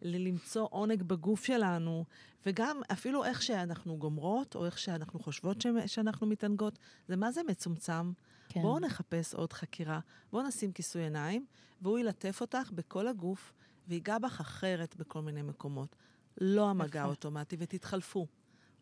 [0.03, 2.05] ל- למצוא עונג בגוף שלנו,
[2.47, 6.79] וגם אפילו איך שאנחנו גומרות, או איך שאנחנו חושבות ש- שאנחנו מתענגות,
[7.09, 8.13] זה מה זה מצומצם.
[8.49, 8.63] כן.
[8.63, 10.01] בואו נחפש עוד חקירה,
[10.33, 11.47] בואו נשים כיסוי עיניים,
[11.83, 13.53] והוא ילטף אותך בכל הגוף,
[13.89, 15.97] ויגע בך אחרת בכל מיני מקומות.
[16.41, 17.03] לא המגע.
[17.03, 18.27] האוטומטי, ותתחלפו.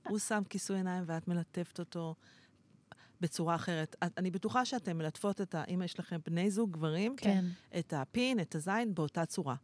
[0.08, 2.14] הוא שם כיסוי עיניים ואת מלטפת אותו
[3.20, 3.96] בצורה אחרת.
[4.04, 5.64] את- אני בטוחה שאתן מלטפות את ה...
[5.64, 7.44] אם יש לכם בני זוג, גברים, כן.
[7.78, 9.54] את הפין, את הזין, באותה צורה.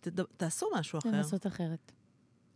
[0.00, 0.22] תד...
[0.22, 1.08] תעשו משהו אחר.
[1.10, 1.92] לנסות אחרת.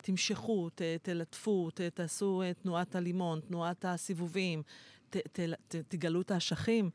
[0.06, 4.62] תמשכו, ת, תלטפו, ת, תעשו uh, תנועת הלימון, תנועת הסיבובים,
[5.10, 6.90] ת, ת, ת, תגלו את האשכים,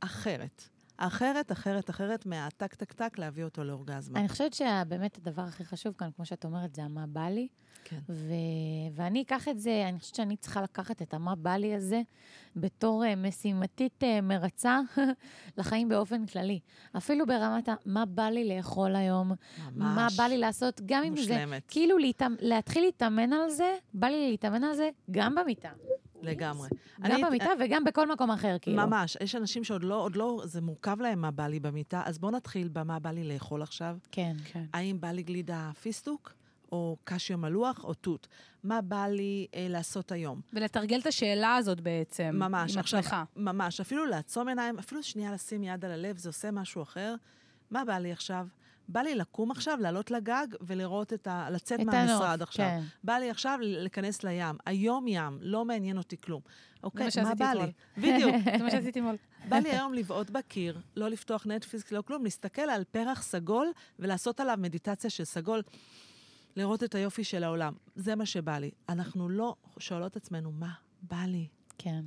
[0.00, 0.68] אחרת.
[1.02, 4.20] אחרת, אחרת, אחרת, מהטק, טק, טק, להביא אותו לאורגזמה.
[4.20, 7.48] אני חושבת שבאמת הדבר הכי חשוב כאן, כמו שאת אומרת, זה המה בא לי.
[7.84, 7.98] כן.
[8.08, 8.32] ו...
[8.94, 12.02] ואני אקח את זה, אני חושבת שאני צריכה לקחת את המה בא לי הזה
[12.56, 14.80] בתור uh, משימתית uh, מרצה
[15.58, 16.60] לחיים באופן כללי.
[16.96, 17.74] אפילו ברמת ה...
[17.86, 19.34] מה בא לי לאכול היום, מה
[19.94, 20.16] ממש.
[20.16, 21.44] בא לי לעשות, גם אם זה...
[21.68, 22.34] כאילו להתאמ...
[22.40, 25.70] להתחיל להתאמן על זה, בא לי להתאמן על זה גם במיטה.
[26.22, 26.68] לגמרי.
[27.00, 28.76] גם אני- במיטה וגם בכל מקום אחר, כאילו.
[28.76, 29.16] ממש.
[29.22, 32.32] יש אנשים שעוד לא, עוד לא, זה מורכב להם מה בא לי במיטה, אז בואו
[32.32, 33.96] נתחיל במה בא לי לאכול עכשיו.
[34.12, 34.36] כן.
[34.44, 34.64] כן.
[34.74, 36.32] האם בא לי גלידה פיסטוק,
[36.72, 38.28] או קשיו מלוח, או תות?
[38.64, 40.40] מה בא לי אה, לעשות היום?
[40.52, 42.30] ולתרגל את השאלה הזאת בעצם.
[42.38, 42.72] ממש.
[42.74, 43.16] עם עצמך.
[43.36, 43.80] ממש.
[43.80, 47.14] אפילו לעצום עיניים, אפילו שנייה לשים יד על הלב, זה עושה משהו אחר.
[47.70, 48.46] מה בא לי עכשיו?
[48.88, 51.50] בא לי לקום עכשיו, לעלות לגג ולראות את ה...
[51.50, 52.66] לצאת את מהמשרד הנוף, עכשיו.
[52.66, 52.82] כן.
[53.04, 54.56] בא לי עכשיו להיכנס לים.
[54.66, 56.40] היום ים, לא מעניין אותי כלום.
[56.82, 57.72] אוקיי, מה בא לי?
[58.02, 58.34] בדיוק.
[58.58, 59.16] זה מה שעשיתי אתמול.
[59.48, 64.40] בא לי היום לבעוט בקיר, לא לפתוח נטפליקס, לא כלום, להסתכל על פרח סגול ולעשות
[64.40, 65.62] עליו מדיטציה של סגול,
[66.56, 67.74] לראות את היופי של העולם.
[67.96, 68.70] זה מה שבא לי.
[68.88, 71.46] אנחנו לא שואלות עצמנו, מה בא לי?
[71.78, 72.04] כן.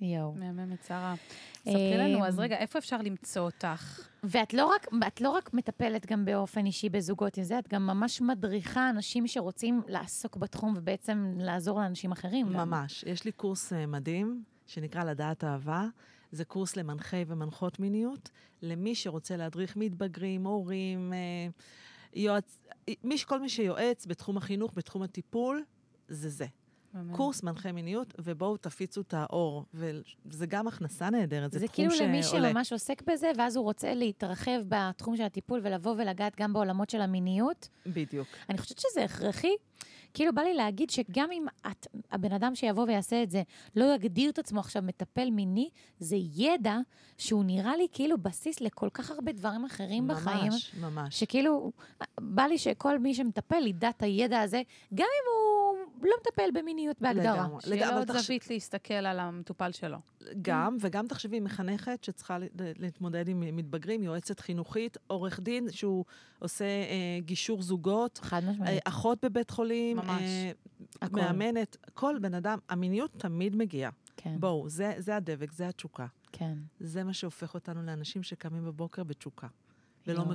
[0.00, 0.32] יואו.
[0.32, 1.14] מהממת, שרה.
[1.60, 4.08] ספרי לנו, אז רגע, איפה אפשר למצוא אותך?
[4.24, 7.86] ואת לא רק, את לא רק מטפלת גם באופן אישי בזוגות עם זה, את גם
[7.86, 12.46] ממש מדריכה אנשים שרוצים לעסוק בתחום ובעצם לעזור לאנשים אחרים.
[12.46, 12.70] גם.
[12.70, 13.04] ממש.
[13.06, 15.86] יש לי קורס אה, מדהים, שנקרא לדעת אהבה.
[16.32, 18.30] זה קורס למנחי ומנחות מיניות,
[18.62, 21.48] למי שרוצה להדריך מתבגרים, הורים, אה,
[22.14, 22.58] יועץ,
[23.04, 25.64] מי, כל מי שיועץ בתחום החינוך, בתחום הטיפול,
[26.08, 26.46] זה זה.
[26.94, 27.16] מהמם.
[27.16, 29.64] קורס מנחה מיניות, ובואו תפיצו את האור.
[30.26, 32.48] וזה גם הכנסה נהדרת, זה, זה תחום כאילו למי שעולה.
[32.50, 37.00] שממש עוסק בזה, ואז הוא רוצה להתרחב בתחום של הטיפול ולבוא ולגעת גם בעולמות של
[37.00, 37.68] המיניות.
[37.86, 38.28] בדיוק.
[38.48, 39.52] אני חושבת שזה הכרחי.
[40.14, 43.42] כאילו, בא לי להגיד שגם אם את, הבן אדם שיבוא ויעשה את זה,
[43.76, 45.68] לא יגדיר את עצמו עכשיו מטפל מיני,
[45.98, 46.78] זה ידע
[47.18, 50.52] שהוא נראה לי כאילו בסיס לכל כך הרבה דברים אחרים בחיים.
[50.52, 51.20] ממש, ממש.
[51.20, 51.72] שכאילו,
[52.20, 54.62] בא לי שכל מי שמטפל ידע את הידע הזה,
[54.94, 55.65] גם אם הוא
[56.02, 57.34] לא מטפל במיניות בהגדרה.
[57.36, 57.60] לגמרי.
[57.62, 59.98] שיהיה לו עוד תחש- זווית להסתכל על המטופל שלו.
[60.42, 62.38] גם, וגם תחשבי, מחנכת שצריכה
[62.78, 66.04] להתמודד עם מתבגרים, יועצת חינוכית, עורך דין שהוא
[66.38, 68.82] עושה אה, גישור זוגות, חד אה, משמעית.
[68.84, 70.20] אחות בבית חולים, ממש.
[70.22, 70.50] אה,
[71.02, 71.20] הכל.
[71.20, 73.90] מאמנת, כל בן אדם, המיניות תמיד מגיעה.
[74.16, 76.06] כן, בואו, זה, זה הדבק, זה התשוקה.
[76.32, 76.58] כן.
[76.80, 79.46] זה מה שהופך אותנו לאנשים שקמים בבוקר בתשוקה,
[80.06, 80.28] ולא יואו.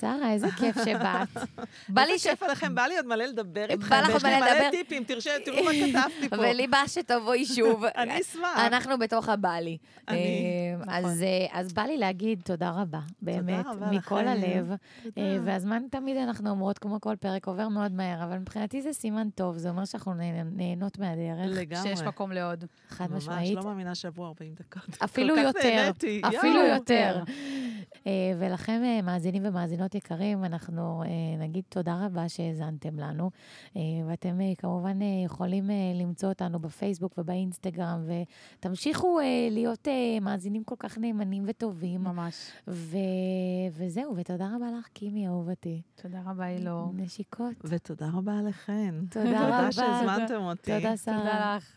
[0.00, 1.28] שרה, איזה כיף שבאת.
[1.88, 2.26] בא לי איזה ש...
[2.26, 3.88] כיף עליכם, בא לי עוד מלא לדבר איתכם.
[3.90, 4.60] בא לך לי מלא לדבר.
[4.62, 6.36] מלא טיפים, תראו מה כתבתי פה.
[6.38, 7.84] ולי בא שתבואי שוב.
[7.96, 8.58] אני אשמח.
[8.58, 9.78] אנחנו בתוך הבלי.
[10.08, 10.16] אני-
[10.88, 14.28] אה, אז, אה, אז בא לי להגיד תודה רבה, באמת, מכל.
[14.28, 14.70] הלב.
[15.18, 19.28] אה, והזמן תמיד אנחנו אומרות, כמו כל פרק, עובר מאוד מהר, אבל מבחינתי זה סימן
[19.34, 21.82] טוב, זה אומר שאנחנו נה- נהנות מהדרך, לגמרי.
[21.88, 22.64] שיש מקום לעוד.
[22.88, 23.56] חד ממש, משמעית.
[23.56, 25.02] לא מאמינה שעברו 40 דקות.
[25.04, 25.90] אפילו יותר,
[26.38, 26.60] אפילו.
[26.66, 27.22] יותר.
[28.06, 29.42] אה, ולכם, מאזינים
[29.76, 31.08] ומאזינות יקרים, אנחנו אה,
[31.44, 33.30] נגיד תודה רבה שהאזנתם לנו,
[33.76, 38.04] אה, ואתם אה, כמובן אה, יכולים אה, למצוא אותנו בפייסבוק ובאינסטגרם,
[38.58, 42.04] ותמשיכו אה, להיות אה, מאזינים כל כך נאמנים וטובים.
[42.04, 42.34] ממש.
[42.68, 42.96] ו...
[43.72, 45.82] וזהו, ותודה רבה לך, קימי אהובתי.
[46.02, 46.92] תודה רבה, אילו.
[46.94, 47.54] נשיקות.
[47.64, 48.94] ותודה רבה לכן.
[49.10, 49.68] תודה רבה.
[49.70, 50.72] תודה שהזמנתם אותי.
[50.76, 51.18] תודה, שרה.
[51.18, 51.72] תודה לך.